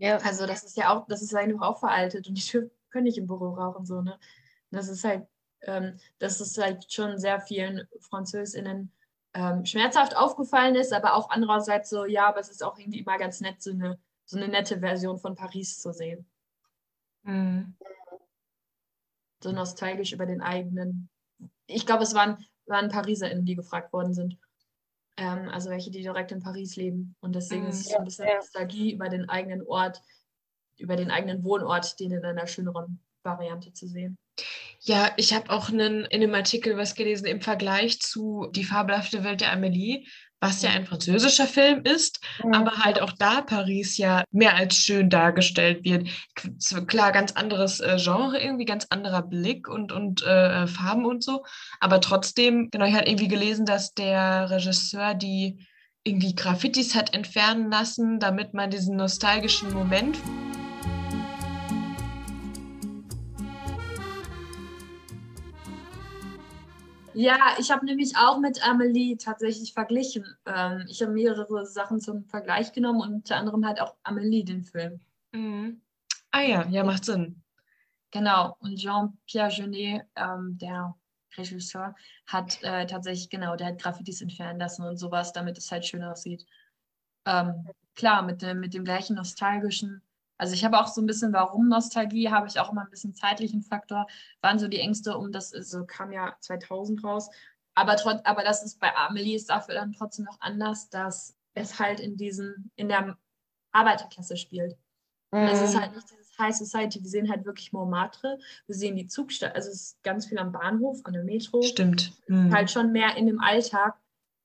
[0.03, 0.17] Ja.
[0.17, 3.29] Also das ist ja auch, das ist einfach auch veraltet und die können nicht im
[3.29, 3.87] Büro rauchen.
[3.87, 4.19] So, ne?
[4.73, 5.29] das ist halt,
[5.61, 8.91] ähm, das ist halt schon sehr vielen FranzösInnen
[9.33, 13.17] ähm, schmerzhaft aufgefallen ist, aber auch andererseits so, ja, aber es ist auch irgendwie immer
[13.17, 16.27] ganz nett, so eine, so eine nette Version von Paris zu sehen.
[17.23, 17.77] Mhm.
[19.41, 21.09] So nostalgisch über den eigenen.
[21.67, 24.37] Ich glaube, es waren, waren PariserInnen, die gefragt worden sind.
[25.17, 27.15] Ähm, also welche, die direkt in Paris leben.
[27.21, 27.69] Und deswegen mhm.
[27.71, 28.37] ist es so ein bisschen ja.
[28.37, 30.03] Nostalgie über den eigenen Ort,
[30.79, 34.17] über den eigenen Wohnort, den in einer schöneren Variante zu sehen.
[34.81, 39.23] Ja, ich habe auch einen, in einem Artikel was gelesen im Vergleich zu Die fabelhafte
[39.23, 40.07] Welt der Amelie,
[40.43, 42.53] was ja ein französischer Film ist, mhm.
[42.53, 46.09] aber halt auch da Paris ja mehr als schön dargestellt wird.
[46.89, 51.45] Klar, ganz anderes äh, Genre, irgendwie ganz anderer Blick und, und äh, Farben und so,
[51.79, 55.65] aber trotzdem, genau, ich hatte irgendwie gelesen, dass der Regisseur die
[56.05, 60.19] irgendwie Graffitis hat entfernen lassen, damit man diesen nostalgischen Moment
[67.15, 70.25] Ja, ich habe nämlich auch mit Amelie tatsächlich verglichen.
[70.47, 74.63] Ähm, ich habe mehrere Sachen zum Vergleich genommen und unter anderem halt auch Amelie, den
[74.63, 75.01] Film.
[75.33, 75.83] Mhm.
[76.31, 77.43] Ah ja, ja, macht Sinn.
[78.11, 80.95] Genau, und Jean-Pierre Genet, ähm, der
[81.37, 81.95] Regisseur,
[82.27, 86.03] hat äh, tatsächlich, genau, der hat Graffitis entfernen lassen und sowas, damit es halt schön
[86.03, 86.47] aussieht.
[87.27, 90.03] Ähm, klar, mit dem, mit dem gleichen nostalgischen
[90.39, 93.15] also ich habe auch so ein bisschen, warum Nostalgie, habe ich auch immer ein bisschen
[93.15, 94.07] zeitlichen Faktor,
[94.41, 97.31] waren so die Ängste um das, also kam ja 2000 raus,
[97.75, 101.79] aber, trotz, aber das ist bei Amelie ist dafür dann trotzdem noch anders, dass es
[101.79, 103.17] halt in diesen, in der
[103.73, 104.77] Arbeiterklasse spielt.
[105.31, 105.41] Mhm.
[105.43, 109.07] Es ist halt nicht dieses High Society, wir sehen halt wirklich Montmartre, wir sehen die
[109.07, 111.63] Zugstadt, also es ist ganz viel am Bahnhof, an der Metro.
[111.63, 112.13] Stimmt.
[112.27, 112.53] Mhm.
[112.55, 113.97] Halt schon mehr in dem Alltag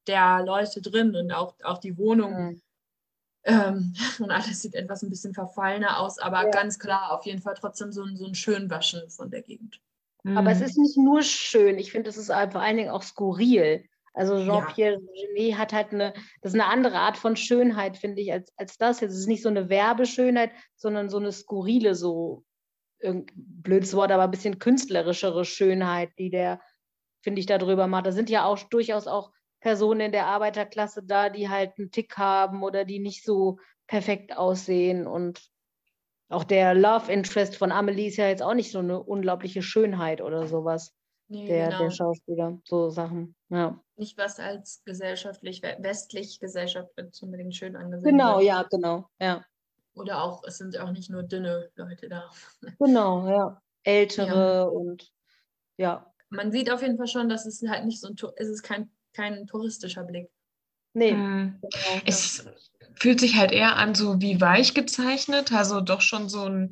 [0.06, 2.34] der Leute drin und auch, auch die Wohnung.
[2.34, 2.62] Mhm
[3.48, 6.50] ähm, und alles sieht etwas ein bisschen verfallener aus, aber ja.
[6.50, 9.82] ganz klar auf jeden Fall trotzdem so ein, so ein Schönwaschen von der Gegend.
[10.36, 10.66] Aber es mhm.
[10.66, 13.86] ist nicht nur schön, ich finde, es ist vor allen Dingen auch skurril.
[14.14, 15.28] Also Jean-Pierre ja.
[15.36, 18.78] Genet hat halt eine, das ist eine andere Art von Schönheit, finde ich, als, als
[18.78, 19.02] das.
[19.02, 22.44] Es ist nicht so eine Werbeschönheit, sondern so eine skurrile, so
[23.36, 26.60] blödes Wort, aber ein bisschen künstlerischere Schönheit, die der,
[27.22, 28.08] finde ich, darüber macht.
[28.08, 32.18] Da sind ja auch durchaus auch Personen in der Arbeiterklasse da, die halt einen Tick
[32.18, 35.08] haben oder die nicht so perfekt aussehen.
[35.08, 35.42] Und
[36.30, 40.22] auch der Love Interest von Amelie ist ja jetzt auch nicht so eine unglaubliche Schönheit
[40.22, 40.94] oder sowas.
[41.30, 41.80] Nee, der, genau.
[41.80, 43.36] der Schauspieler, so Sachen.
[43.50, 43.82] Ja.
[43.98, 46.92] Nicht was als gesellschaftlich, westlich Gesellschaft
[47.22, 48.48] unbedingt schön angesehen Genau, wird.
[48.48, 49.44] ja, genau, ja.
[49.94, 52.30] Oder auch, es sind auch nicht nur dünne Leute da.
[52.80, 53.62] Genau, ja.
[53.84, 54.64] Ältere ja.
[54.64, 55.12] und
[55.78, 56.14] ja.
[56.30, 58.92] Man sieht auf jeden Fall schon, dass es halt nicht so ein, es ist kein
[59.18, 60.30] kein touristischer Blick.
[60.94, 61.12] Nee.
[61.12, 61.60] Hm.
[62.06, 62.46] Es
[62.96, 66.72] fühlt sich halt eher an, so wie weich gezeichnet, also doch schon so ein,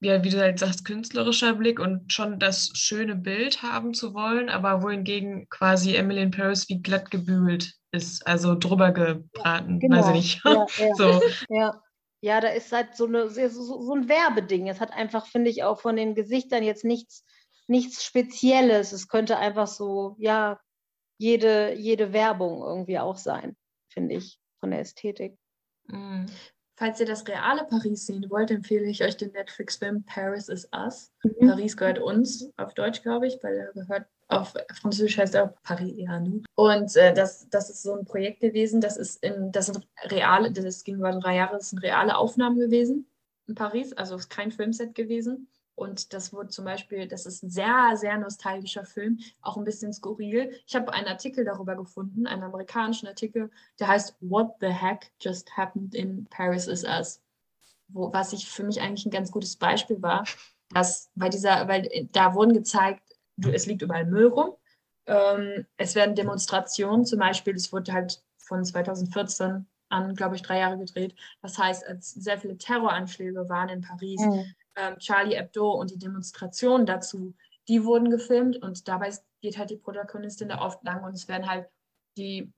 [0.00, 4.48] ja, wie du halt sagst, künstlerischer Blick und schon das schöne Bild haben zu wollen,
[4.48, 9.96] aber wohingegen quasi Emily in Paris wie glatt gebügelt ist, also drüber gebraten, ja, genau.
[9.96, 10.44] weiß ich nicht.
[10.44, 10.94] Ja, ja.
[10.96, 11.22] so.
[11.48, 11.82] ja.
[12.20, 14.68] ja, da ist halt so, eine, so, so ein Werbeding.
[14.68, 17.24] Es hat einfach, finde ich, auch von den Gesichtern jetzt nichts,
[17.66, 18.92] nichts Spezielles.
[18.92, 20.58] Es könnte einfach so, ja,
[21.18, 23.56] jede, jede Werbung irgendwie auch sein,
[23.88, 25.36] finde ich, von der Ästhetik.
[25.86, 26.26] Mhm.
[26.78, 31.10] Falls ihr das reale Paris sehen wollt, empfehle ich euch den Netflix-Film Paris is Us.
[31.22, 31.48] Mhm.
[31.48, 35.96] Paris gehört uns, auf Deutsch glaube ich, weil er gehört auf Französisch heißt er Paris
[35.96, 36.42] et à nous.
[36.56, 40.50] Und äh, das, das ist so ein Projekt gewesen, das ist in, das sind reale,
[40.50, 43.06] das ging über drei Jahre, das sind reale Aufnahmen gewesen
[43.46, 45.48] in Paris, also ist kein Filmset gewesen.
[45.76, 49.92] Und das wurde zum Beispiel, das ist ein sehr, sehr nostalgischer Film, auch ein bisschen
[49.92, 50.58] skurril.
[50.66, 55.54] Ich habe einen Artikel darüber gefunden, einen amerikanischen Artikel, der heißt What the Heck Just
[55.54, 57.22] Happened in Paris is Us.
[57.88, 60.24] Wo, was ich für mich eigentlich ein ganz gutes Beispiel war,
[60.70, 63.02] dass bei dieser, weil da wurden gezeigt,
[63.36, 64.54] du, es liegt überall Müll rum.
[65.04, 70.60] Ähm, es werden Demonstrationen, zum Beispiel, es wurde halt von 2014 an, glaube ich, drei
[70.60, 71.14] Jahre gedreht.
[71.42, 75.98] Das heißt, als sehr viele Terroranschläge waren in Paris, mhm ähm, Charlie Hebdo und die
[75.98, 77.34] Demonstration dazu,
[77.68, 81.48] die wurden gefilmt und dabei geht halt die Protagonistin da oft lang und es werden
[81.48, 81.66] halt
[82.16, 82.52] die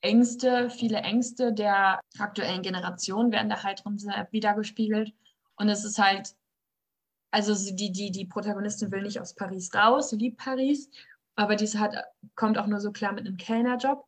[0.00, 3.98] Ängste, viele Ängste der aktuellen Generation werden da halt drin
[4.30, 5.12] wiedergespiegelt
[5.56, 6.34] und es ist halt,
[7.30, 10.88] also die, die, die Protagonistin will nicht aus Paris raus, sie liebt Paris,
[11.36, 11.94] aber diese hat,
[12.34, 14.04] kommt auch nur so klar mit einem Kellnerjob.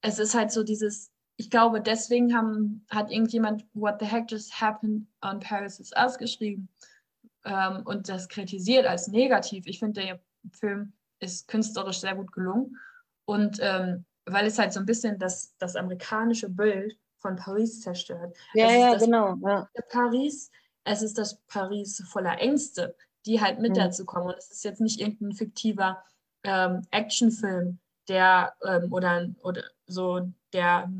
[0.00, 4.60] Es ist halt so dieses, ich glaube, deswegen haben, hat irgendjemand What the heck just
[4.60, 6.68] happened on Paris is Us geschrieben
[7.48, 9.66] ähm, und das kritisiert als negativ.
[9.66, 10.20] Ich finde, der
[10.52, 12.76] Film ist künstlerisch sehr gut gelungen
[13.24, 18.36] und ähm, weil es halt so ein bisschen das, das amerikanische Bild von Paris zerstört.
[18.54, 19.36] Ja, ja, genau.
[19.42, 19.68] Ja.
[19.90, 20.50] Paris,
[20.84, 22.94] es ist das Paris voller Ängste,
[23.26, 23.76] die halt mit mhm.
[23.76, 24.26] dazu kommen.
[24.26, 26.02] Und es ist jetzt nicht irgendein fiktiver
[26.44, 27.78] ähm, Actionfilm,
[28.08, 30.90] der ähm, oder, oder so, der,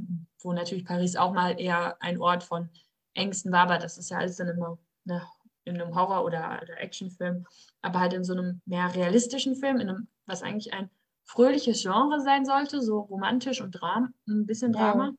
[0.40, 2.68] wo natürlich Paris auch mal eher ein Ort von
[3.14, 5.22] Ängsten war, aber das ist ja alles dann immer ne,
[5.68, 7.46] in einem Horror- oder, oder Actionfilm,
[7.82, 10.90] aber halt in so einem mehr realistischen Film, in einem, was eigentlich ein
[11.24, 15.08] fröhliches Genre sein sollte, so romantisch und Dram, ein bisschen Drama.
[15.08, 15.12] Ja.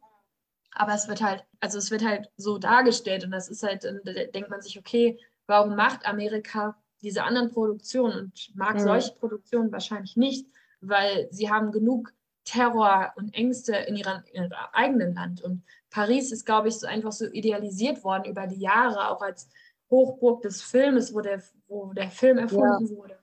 [0.72, 3.92] Aber es wird halt, also es wird halt so dargestellt und das ist halt, da
[4.02, 8.82] denkt man sich, okay, warum macht Amerika diese anderen Produktionen und mag ja.
[8.82, 10.48] solche Produktionen wahrscheinlich nicht,
[10.82, 15.42] weil sie haben genug Terror und Ängste in, ihrer, in ihrem eigenen Land.
[15.42, 19.50] Und Paris ist, glaube ich, so einfach so idealisiert worden über die Jahre, auch als
[19.90, 22.96] Hochburg des Filmes, wo der, wo der Film erfunden ja.
[22.96, 23.20] wurde.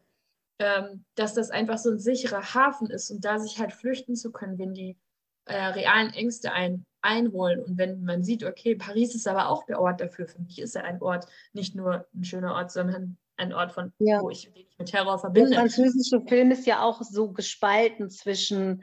[0.58, 4.32] Ähm, dass das einfach so ein sicherer Hafen ist und da sich halt flüchten zu
[4.32, 4.96] können, wenn die
[5.44, 7.62] äh, realen Ängste ein, einholen.
[7.62, 10.26] Und wenn man sieht, okay, Paris ist aber auch der Ort dafür.
[10.26, 13.92] Für mich ist er ein Ort, nicht nur ein schöner Ort, sondern ein Ort, von,
[13.98, 14.22] ja.
[14.22, 15.50] wo ich, mich mit Terror verbinde.
[15.50, 18.82] Der französische Film ist ja auch so gespalten zwischen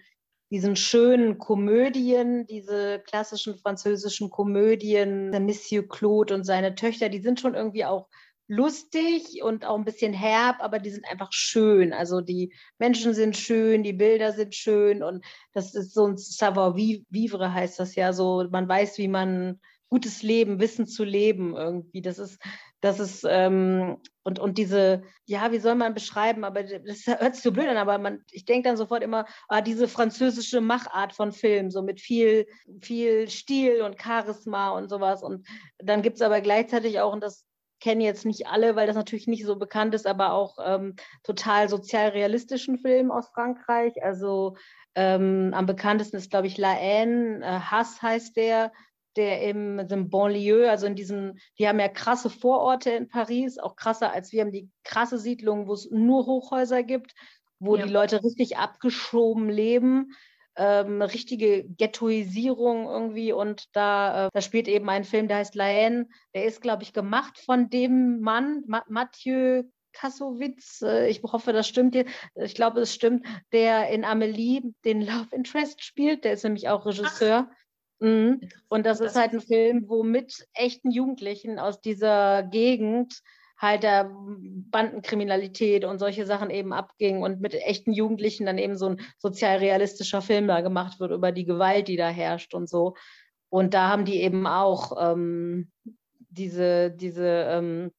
[0.54, 7.56] diesen schönen Komödien, diese klassischen französischen Komödien, Monsieur Claude und seine Töchter, die sind schon
[7.56, 8.08] irgendwie auch
[8.48, 11.92] lustig und auch ein bisschen herb, aber die sind einfach schön.
[11.92, 17.52] Also die Menschen sind schön, die Bilder sind schön und das ist so ein Savoir-vivre
[17.52, 18.48] heißt das ja so.
[18.52, 22.04] Man weiß, wie man gutes Leben, Wissen zu leben irgendwie.
[22.04, 22.40] Das ist
[22.84, 27.42] das ist, ähm, und, und diese, ja, wie soll man beschreiben, aber das hört sich
[27.42, 31.32] so blöd an, aber man, ich denke dann sofort immer, ah, diese französische Machart von
[31.32, 32.46] Film, so mit viel,
[32.82, 35.24] viel Stil und Charisma und sowas.
[35.24, 37.46] Und dann gibt es aber gleichzeitig auch, und das
[37.80, 41.70] kennen jetzt nicht alle, weil das natürlich nicht so bekannt ist, aber auch ähm, total
[41.70, 44.04] sozialrealistischen Film aus Frankreich.
[44.04, 44.58] Also
[44.96, 48.74] ähm, am bekanntesten ist, glaube ich, La Haine, äh, Hass heißt der
[49.16, 53.76] der im, im Banlieue, also in diesen, die haben ja krasse Vororte in Paris, auch
[53.76, 57.14] krasser als wir haben die krasse Siedlung, wo es nur Hochhäuser gibt,
[57.60, 57.86] wo ja.
[57.86, 60.14] die Leute richtig abgeschoben leben.
[60.56, 66.12] Ähm, richtige Ghettoisierung irgendwie und da, äh, da spielt eben ein Film, der heißt Laen,
[66.36, 71.68] der ist, glaube ich, gemacht von dem Mann, Ma Mathieu Kassowitz, äh, ich hoffe, das
[71.68, 72.06] stimmt hier,
[72.36, 76.86] ich glaube, es stimmt, der in Amelie den Love Interest spielt, der ist nämlich auch
[76.86, 77.48] Regisseur.
[77.50, 77.63] Ach.
[78.00, 78.42] Mhm.
[78.68, 83.22] Und das, das ist halt ein Film, wo mit echten Jugendlichen aus dieser Gegend
[83.58, 88.90] halt der Bandenkriminalität und solche Sachen eben abging und mit echten Jugendlichen dann eben so
[88.90, 92.96] ein sozialrealistischer Film da gemacht wird über die Gewalt, die da herrscht und so.
[93.50, 95.72] Und da haben die eben auch ähm,
[96.30, 97.92] diese, diese, ähm,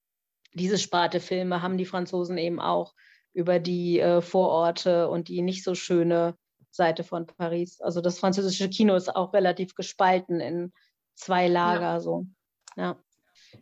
[0.52, 2.92] diese Sparte Filme, haben die Franzosen eben auch
[3.32, 6.36] über die äh, Vororte und die nicht so schöne
[6.74, 7.80] Seite von Paris.
[7.80, 10.72] Also das französische Kino ist auch relativ gespalten in
[11.14, 11.80] zwei Lager.
[11.82, 12.00] Ja.
[12.00, 12.26] So.
[12.76, 12.96] Ja.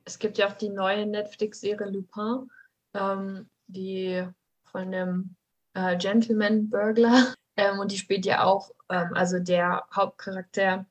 [0.05, 2.51] Es gibt ja auch die neue Netflix-Serie Lupin,
[2.95, 4.27] ähm, die
[4.65, 5.37] von dem
[5.75, 7.35] äh, Gentleman Burglar.
[7.55, 10.87] Ähm, und die spielt ja auch, ähm, also der Hauptcharakter,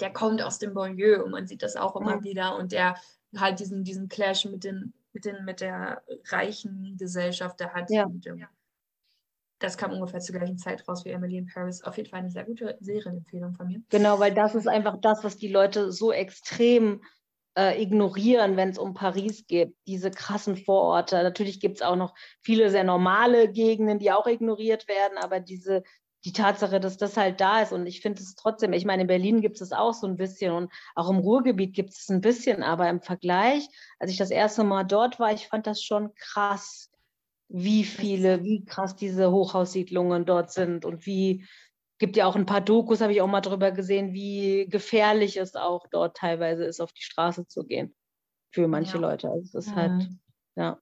[0.00, 2.24] der kommt aus dem Banlieue und man sieht das auch immer ja.
[2.24, 2.56] wieder.
[2.56, 2.96] Und der
[3.36, 8.06] halt diesen, diesen Clash mit den, mit den, mit der reichen Gesellschaft, der hat ja.
[8.06, 8.44] und, ähm,
[9.58, 11.82] das kam ungefähr zur gleichen Zeit raus wie Emily in Paris.
[11.82, 13.80] Auf jeden Fall eine sehr gute Serienempfehlung von mir.
[13.90, 17.02] Genau, weil das ist einfach das, was die Leute so extrem
[17.56, 19.74] äh, ignorieren, wenn es um Paris geht.
[19.86, 21.22] Diese krassen Vororte.
[21.22, 25.82] Natürlich gibt es auch noch viele sehr normale Gegenden, die auch ignoriert werden, aber diese
[26.24, 27.72] die Tatsache, dass das halt da ist.
[27.72, 30.52] Und ich finde es trotzdem, ich meine, in Berlin gibt es auch so ein bisschen
[30.52, 34.64] und auch im Ruhrgebiet gibt es ein bisschen, aber im Vergleich, als ich das erste
[34.64, 36.87] Mal dort war, ich fand das schon krass,
[37.48, 41.46] wie viele, wie krass diese Hochhaussiedlungen dort sind und wie,
[41.98, 45.54] gibt ja auch ein paar Dokus, habe ich auch mal drüber gesehen, wie gefährlich es
[45.56, 47.94] auch dort teilweise ist, auf die Straße zu gehen
[48.50, 49.00] für manche ja.
[49.00, 49.30] Leute.
[49.30, 49.98] Also es ist halt, mhm.
[49.98, 50.10] halt,
[50.56, 50.78] ja.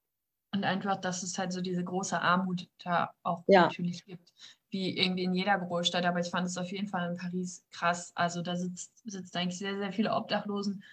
[0.53, 3.63] Und einfach, dass es halt so diese große Armut da auch ja.
[3.63, 4.31] natürlich gibt,
[4.69, 6.05] wie irgendwie in jeder Großstadt.
[6.05, 8.11] Aber ich fand es auf jeden Fall in Paris krass.
[8.15, 10.83] Also da sitzt, sitzt eigentlich sehr, sehr viele Obdachlosen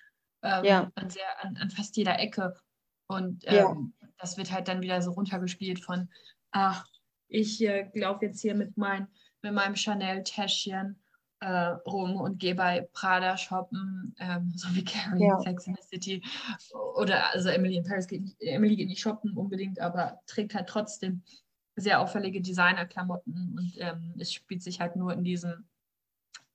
[0.43, 0.93] ähm, ja.
[0.95, 2.57] an, sehr, an, an fast jeder Ecke.
[3.07, 6.09] Und ähm, das wird halt dann wieder so runtergespielt von,
[6.51, 6.87] ach,
[7.29, 9.09] ich äh, laufe jetzt hier mit, mein,
[9.43, 10.99] mit meinem Chanel-Täschchen
[11.41, 11.49] äh,
[11.87, 15.37] rum und gehe bei Prada shoppen, ähm, so wie Carrie ja.
[15.37, 16.23] in Sex in the City.
[16.97, 20.69] Oder also Emily in Paris geht nicht, Emily geht nicht shoppen unbedingt, aber trägt halt
[20.69, 21.23] trotzdem
[21.77, 25.67] sehr auffällige Designerklamotten und ähm, es spielt sich halt nur in diesem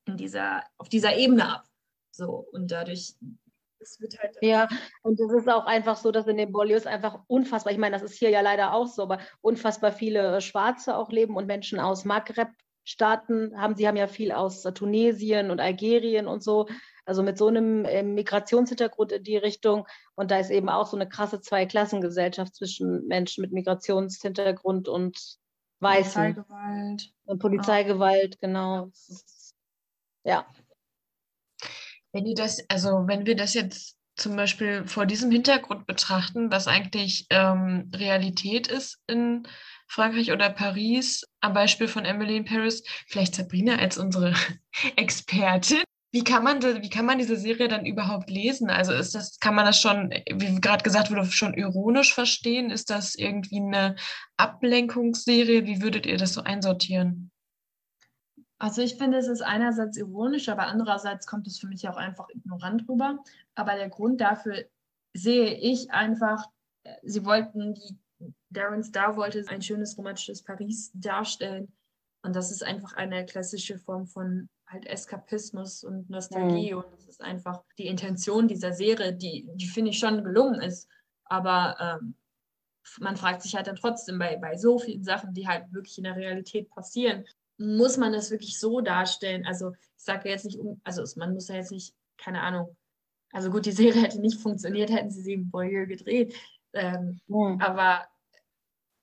[0.10, 1.66] in dieser, auf dieser Ebene ab.
[2.12, 3.16] So, und dadurch
[3.82, 4.36] es wird halt.
[4.42, 4.68] Ja,
[5.02, 8.04] und es ist auch einfach so, dass in den Bollios einfach unfassbar, ich meine, das
[8.04, 11.80] ist hier ja leider auch so, aber unfassbar viele äh, Schwarze auch leben und Menschen
[11.80, 16.68] aus Maghreb-Staaten haben, sie haben ja viel aus Tunesien und Algerien und so,
[17.06, 19.88] also mit so einem äh, Migrationshintergrund in die Richtung.
[20.16, 25.40] Und da ist eben auch so eine krasse Zweiklassengesellschaft zwischen Menschen mit Migrationshintergrund und
[25.80, 26.36] Weißen.
[26.36, 27.14] Polizeigewalt.
[27.26, 28.40] Und Polizeigewalt, oh.
[28.42, 28.92] genau.
[30.24, 30.46] Ja.
[32.12, 36.68] Wenn ihr das, also wenn wir das jetzt zum Beispiel vor diesem Hintergrund betrachten, was
[36.68, 39.47] eigentlich ähm, Realität ist in
[39.88, 44.34] Frankreich oder Paris, am Beispiel von Emily in Paris, vielleicht Sabrina als unsere
[44.95, 45.84] Expertin.
[46.12, 48.72] Wie kann man wie kann man diese Serie dann überhaupt lesen?
[48.72, 52.72] Also ist das, kann man das schon, wie gerade gesagt wurde, schon ironisch verstehen?
[52.72, 53.95] Ist das irgendwie eine
[54.38, 55.68] Ablenkungsserie?
[55.68, 57.32] Wie würdet ihr das so einsortieren?
[58.60, 62.28] Also ich finde, es ist einerseits ironisch, aber andererseits kommt es für mich auch einfach
[62.30, 63.24] ignorant rüber.
[63.55, 64.66] Aber der Grund dafür
[65.14, 66.45] sehe ich einfach,
[66.84, 67.97] äh, sie wollten, die
[68.49, 71.72] Darren Star wollte ein schönes romantisches Paris darstellen.
[72.22, 76.74] Und das ist einfach eine klassische Form von halt Eskapismus und Nostalgie.
[76.74, 76.80] Mhm.
[76.80, 80.89] Und das ist einfach die Intention dieser Serie, die, die finde ich schon gelungen ist.
[81.24, 82.16] Aber ähm,
[82.99, 86.03] man fragt sich halt dann trotzdem bei, bei so vielen Sachen, die halt wirklich in
[86.03, 87.24] der Realität passieren,
[87.60, 89.45] muss man das wirklich so darstellen?
[89.45, 92.76] Also ich sage jetzt nicht, also man muss ja jetzt nicht, keine Ahnung,
[93.32, 96.34] also gut, die Serie hätte nicht funktioniert, hätten sie sie im Boyer gedreht.
[96.74, 97.57] Ähm, ja.
[97.60, 98.07] Aber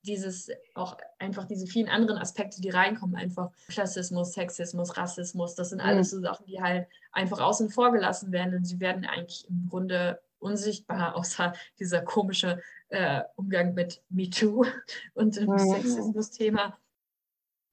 [0.03, 5.81] dieses auch einfach diese vielen anderen Aspekte, die reinkommen, einfach Klassismus, Sexismus, Rassismus, das sind
[5.81, 9.67] alles so Sachen, die halt einfach außen vor gelassen werden und sie werden eigentlich im
[9.69, 14.65] Grunde unsichtbar, außer dieser komische äh, Umgang mit MeToo
[15.15, 15.59] und dem ja.
[15.59, 16.79] Sexismus-Thema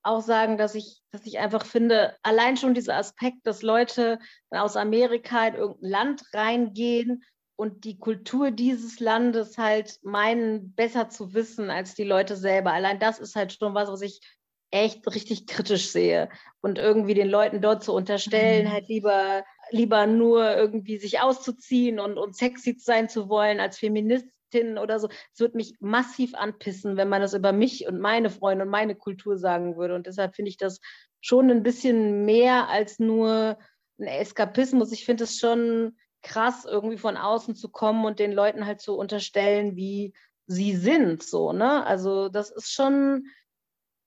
[0.04, 4.76] auch sagen, dass ich, dass ich einfach finde, allein schon dieser Aspekt, dass Leute aus
[4.76, 7.24] Amerika in irgendein Land reingehen
[7.56, 12.74] und die Kultur dieses Landes halt meinen, besser zu wissen als die Leute selber.
[12.74, 14.20] Allein das ist halt schon was, was ich
[14.72, 16.30] echt richtig kritisch sehe.
[16.62, 18.72] Und irgendwie den Leuten dort zu unterstellen, mhm.
[18.72, 19.44] halt lieber,
[19.74, 25.00] lieber nur irgendwie sich auszuziehen und, und sexy sein zu wollen als Feminist Feministin oder
[25.00, 25.10] so.
[25.34, 28.96] Es würde mich massiv anpissen, wenn man das über mich und meine Freunde und meine
[28.96, 29.96] Kultur sagen würde.
[29.96, 30.80] Und deshalb finde ich das
[31.22, 33.58] schon ein bisschen mehr als nur
[34.00, 34.92] ein Eskapismus.
[34.92, 38.96] Ich finde es schon krass, irgendwie von außen zu kommen und den Leuten halt zu
[38.96, 40.14] unterstellen, wie
[40.48, 41.24] sie sind.
[41.24, 41.86] So, ne?
[41.86, 43.28] Also das ist schon,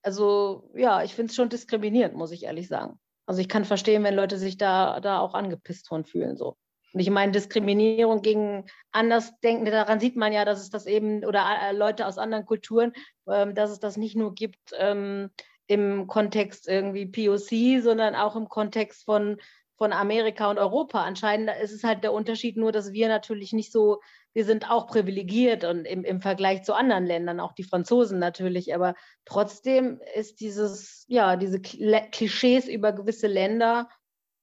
[0.03, 2.99] also ja, ich finde es schon diskriminierend, muss ich ehrlich sagen.
[3.27, 6.37] Also ich kann verstehen, wenn Leute sich da, da auch angepisst von fühlen.
[6.37, 6.57] So.
[6.93, 11.45] Und ich meine, Diskriminierung gegen Andersdenkende, daran sieht man ja, dass es das eben, oder
[11.63, 12.93] äh, Leute aus anderen Kulturen,
[13.29, 15.31] ähm, dass es das nicht nur gibt ähm,
[15.67, 19.39] im Kontext irgendwie POC, sondern auch im Kontext von,
[19.77, 21.03] von Amerika und Europa.
[21.03, 24.01] Anscheinend ist es halt der Unterschied nur, dass wir natürlich nicht so,
[24.33, 28.75] wir sind auch privilegiert und im, im Vergleich zu anderen Ländern, auch die Franzosen natürlich,
[28.75, 33.89] aber trotzdem ist dieses, ja, diese Klischees über gewisse Länder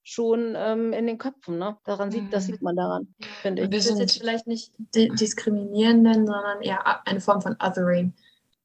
[0.04, 1.58] schon ähm, in den Köpfen.
[1.58, 1.78] Ne?
[1.86, 2.52] Daran sieht, das mhm.
[2.52, 3.72] sieht man daran, finde ich.
[3.72, 8.14] Wir sind jetzt vielleicht nicht diskriminierend nennen, sondern eher eine Form von Othering.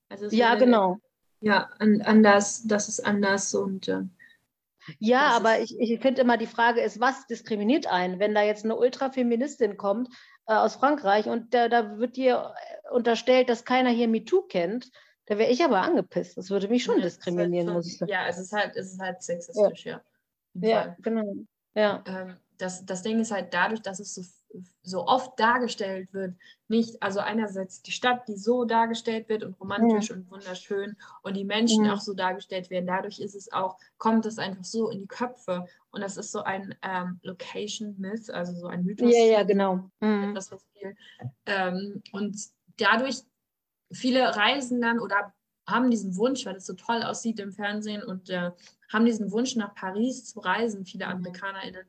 [0.09, 0.99] Also ja, genau.
[1.41, 4.03] Ja, anders, das ist anders und äh,
[4.99, 8.19] ja, aber ich, ich finde immer, die Frage ist, was diskriminiert einen?
[8.19, 10.09] Wenn da jetzt eine Ultrafeministin kommt
[10.47, 12.55] äh, aus Frankreich und da, da wird dir
[12.91, 14.91] unterstellt, dass keiner hier MeToo kennt,
[15.27, 16.39] da wäre ich aber angepisst.
[16.39, 18.11] Das würde mich schon ja, diskriminieren, halt muss ich sagen.
[18.11, 20.01] Ja, es ist halt, es ist halt sexistisch, ja.
[20.55, 20.69] ja.
[20.69, 21.35] Ja, genau.
[21.75, 22.03] Ja.
[22.07, 24.23] Ähm, das, das Ding ist halt dadurch, dass es so,
[24.83, 26.35] so oft dargestellt wird,
[26.69, 30.17] nicht, also einerseits die Stadt, die so dargestellt wird und romantisch ja.
[30.17, 31.95] und wunderschön und die Menschen ja.
[31.95, 35.67] auch so dargestellt werden, dadurch ist es auch, kommt es einfach so in die Köpfe
[35.91, 39.13] und das ist so ein ähm, Location Myth, also so ein Mythos.
[39.15, 39.91] Ja, ja, genau.
[40.01, 40.35] Mhm.
[40.35, 40.97] Was viel.
[41.47, 42.37] Ähm, und
[42.79, 43.23] dadurch
[43.93, 45.33] viele reisen dann oder
[45.67, 48.51] haben diesen Wunsch, weil es so toll aussieht im Fernsehen und äh,
[48.91, 51.13] haben diesen Wunsch, nach Paris zu reisen, viele mhm.
[51.13, 51.87] AmerikanerInnen.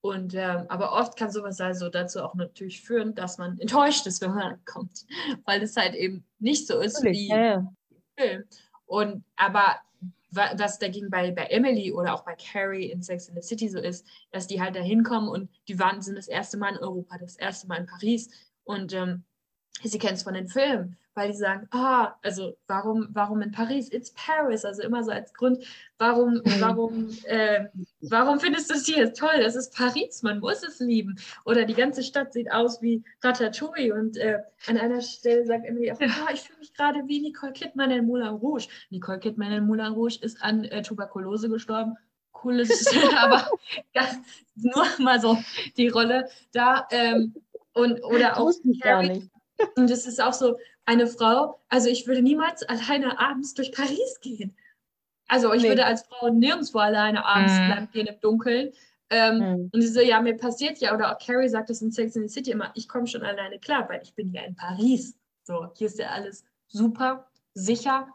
[0.00, 4.20] Und äh, aber oft kann sowas also dazu auch natürlich führen, dass man enttäuscht ist,
[4.20, 5.06] wenn man ankommt,
[5.44, 7.54] weil es halt eben nicht so ist wie ja.
[7.54, 7.76] im
[8.16, 8.44] Film.
[8.86, 9.76] Und aber
[10.30, 13.78] was dagegen bei, bei Emily oder auch bei Carrie in Sex in the City so
[13.78, 17.16] ist, dass die halt da hinkommen und die waren, sind das erste Mal in Europa,
[17.18, 18.28] das erste Mal in Paris
[18.64, 19.24] und ähm,
[19.82, 23.92] sie kennen es von den Filmen weil die sagen, ah, also warum, warum in Paris?
[23.92, 25.64] It's Paris, also immer so als Grund,
[25.98, 26.60] warum, mhm.
[26.60, 27.66] warum, äh,
[28.02, 29.40] warum findest du es hier toll?
[29.40, 31.18] Das ist Paris, man muss es lieben.
[31.44, 35.90] Oder die ganze Stadt sieht aus wie Ratatouille und äh, an einer Stelle sagt Emily
[35.90, 38.68] auch, ah, ich fühle mich gerade wie Nicole Kidman in Moulin Rouge.
[38.90, 41.96] Nicole Kidman in Moulin Rouge ist an äh, Tuberkulose gestorben.
[42.30, 42.86] cooles,
[43.18, 43.50] aber
[43.92, 44.08] ja,
[44.54, 45.36] nur mal so
[45.76, 46.86] die Rolle da.
[46.92, 47.34] Ähm,
[47.74, 48.52] und, oder auch
[48.82, 49.28] Harry.
[49.76, 54.20] Und es ist auch so eine Frau, also ich würde niemals alleine abends durch Paris
[54.20, 54.56] gehen.
[55.26, 55.68] Also ich nee.
[55.68, 57.68] würde als Frau nirgendwo alleine abends mhm.
[57.68, 58.72] lang gehen im Dunkeln.
[59.10, 59.70] Ähm, mhm.
[59.72, 62.28] Und sie so, ja, mir passiert ja, oder auch Carrie sagt das in Sex in
[62.28, 65.16] the City immer, ich komme schon alleine klar, weil ich bin ja in Paris.
[65.44, 68.08] So, hier ist ja alles super, sicher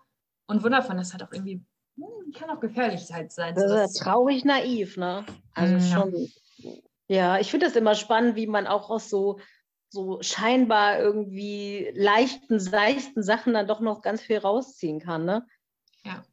[0.48, 0.96] und wundervoll.
[0.96, 1.64] Das hat auch irgendwie,
[1.98, 3.56] hm, kann auch gefährlich halt sein.
[3.56, 5.26] Das ist ja traurig naiv, ne?
[5.54, 5.82] Also mhm.
[5.82, 6.32] schon.
[7.08, 9.40] Ja, ich finde das immer spannend, wie man auch aus so,
[9.94, 15.46] so scheinbar irgendwie leichten, seichten Sachen dann doch noch ganz viel rausziehen kann, ne?
[16.04, 16.24] Ja.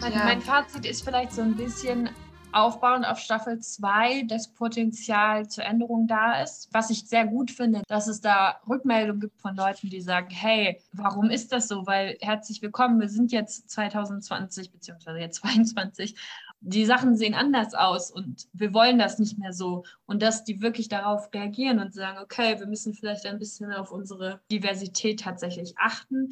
[0.00, 0.24] Mein, ja.
[0.24, 2.10] mein Fazit ist vielleicht so ein bisschen
[2.52, 6.68] aufbauend auf Staffel 2 das Potenzial zur Änderung da ist.
[6.72, 10.80] Was ich sehr gut finde, dass es da Rückmeldungen gibt von Leuten, die sagen, hey,
[10.92, 11.86] warum ist das so?
[11.86, 16.14] Weil herzlich willkommen, wir sind jetzt 2020 beziehungsweise jetzt 22.
[16.60, 19.84] Die Sachen sehen anders aus und wir wollen das nicht mehr so.
[20.06, 23.90] Und dass die wirklich darauf reagieren und sagen, okay, wir müssen vielleicht ein bisschen auf
[23.90, 26.28] unsere Diversität tatsächlich achten.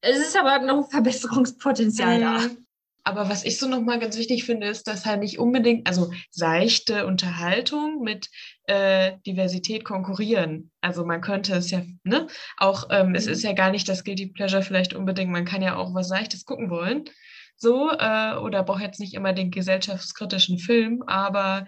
[0.00, 2.40] Es ist aber noch Verbesserungspotenzial da.
[3.04, 7.06] Aber was ich so nochmal ganz wichtig finde, ist, dass halt nicht unbedingt, also seichte
[7.06, 8.28] Unterhaltung mit
[8.66, 10.70] äh, Diversität konkurrieren.
[10.80, 12.28] Also man könnte es ja, ne,
[12.58, 13.32] auch, ähm, es mhm.
[13.32, 16.44] ist ja gar nicht das Guilty Pleasure vielleicht unbedingt, man kann ja auch was Seichtes
[16.44, 17.04] gucken wollen.
[17.56, 21.66] So, äh, oder braucht jetzt nicht immer den gesellschaftskritischen Film, aber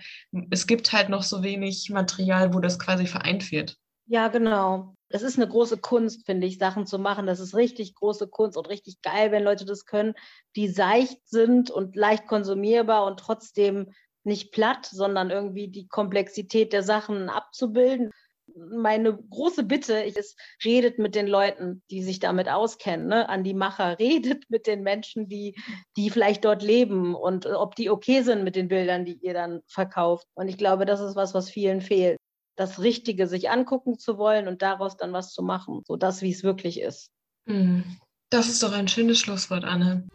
[0.51, 3.76] es gibt halt noch so wenig Material, wo das quasi vereint wird.
[4.07, 4.93] Ja, genau.
[5.09, 7.26] Es ist eine große Kunst, finde ich, Sachen zu machen.
[7.26, 10.14] Das ist richtig große Kunst und richtig geil, wenn Leute das können,
[10.57, 13.92] die seicht sind und leicht konsumierbar und trotzdem
[14.24, 18.11] nicht platt, sondern irgendwie die Komplexität der Sachen abzubilden.
[18.57, 23.28] Meine große Bitte ist, redet mit den Leuten, die sich damit auskennen, ne?
[23.28, 25.55] an die Macher, redet mit den Menschen, die,
[25.96, 29.61] die vielleicht dort leben und ob die okay sind mit den Bildern, die ihr dann
[29.66, 30.26] verkauft.
[30.34, 32.18] Und ich glaube, das ist was, was vielen fehlt
[32.57, 36.30] das Richtige sich angucken zu wollen und daraus dann was zu machen, so das, wie
[36.30, 37.11] es wirklich ist.
[37.46, 37.84] Mhm.
[38.30, 40.07] Das ist doch ein schönes Schlusswort, Anne.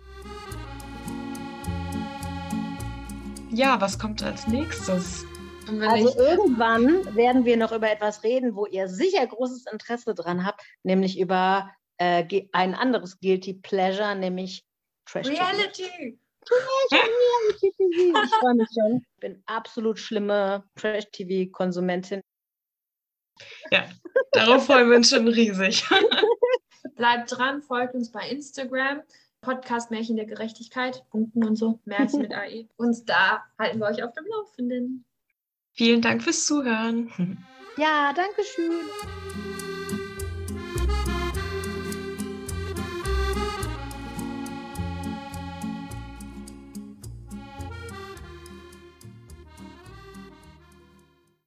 [3.52, 5.26] Ja, was kommt als nächstes?
[5.68, 10.62] Also irgendwann werden wir noch über etwas reden, wo ihr sicher großes Interesse dran habt,
[10.84, 14.64] nämlich über äh, ein anderes Guilty Pleasure, nämlich
[15.06, 16.20] Trash Reality.
[16.50, 18.24] Reality TV.
[18.24, 18.98] Ich freue mich schon.
[18.98, 22.22] Ich bin absolut schlimme Trash-TV-Konsumentin.
[23.72, 23.86] Ja,
[24.32, 25.84] darauf freuen wir uns schon riesig.
[26.96, 29.02] Bleibt dran, folgt uns bei Instagram.
[29.42, 32.68] Podcast Märchen der Gerechtigkeit, Punkten und so, Märchen mit AI.
[32.76, 35.06] Und da halten wir euch auf dem Laufenden.
[35.72, 37.10] Vielen Dank fürs Zuhören.
[37.78, 39.69] Ja, danke schön.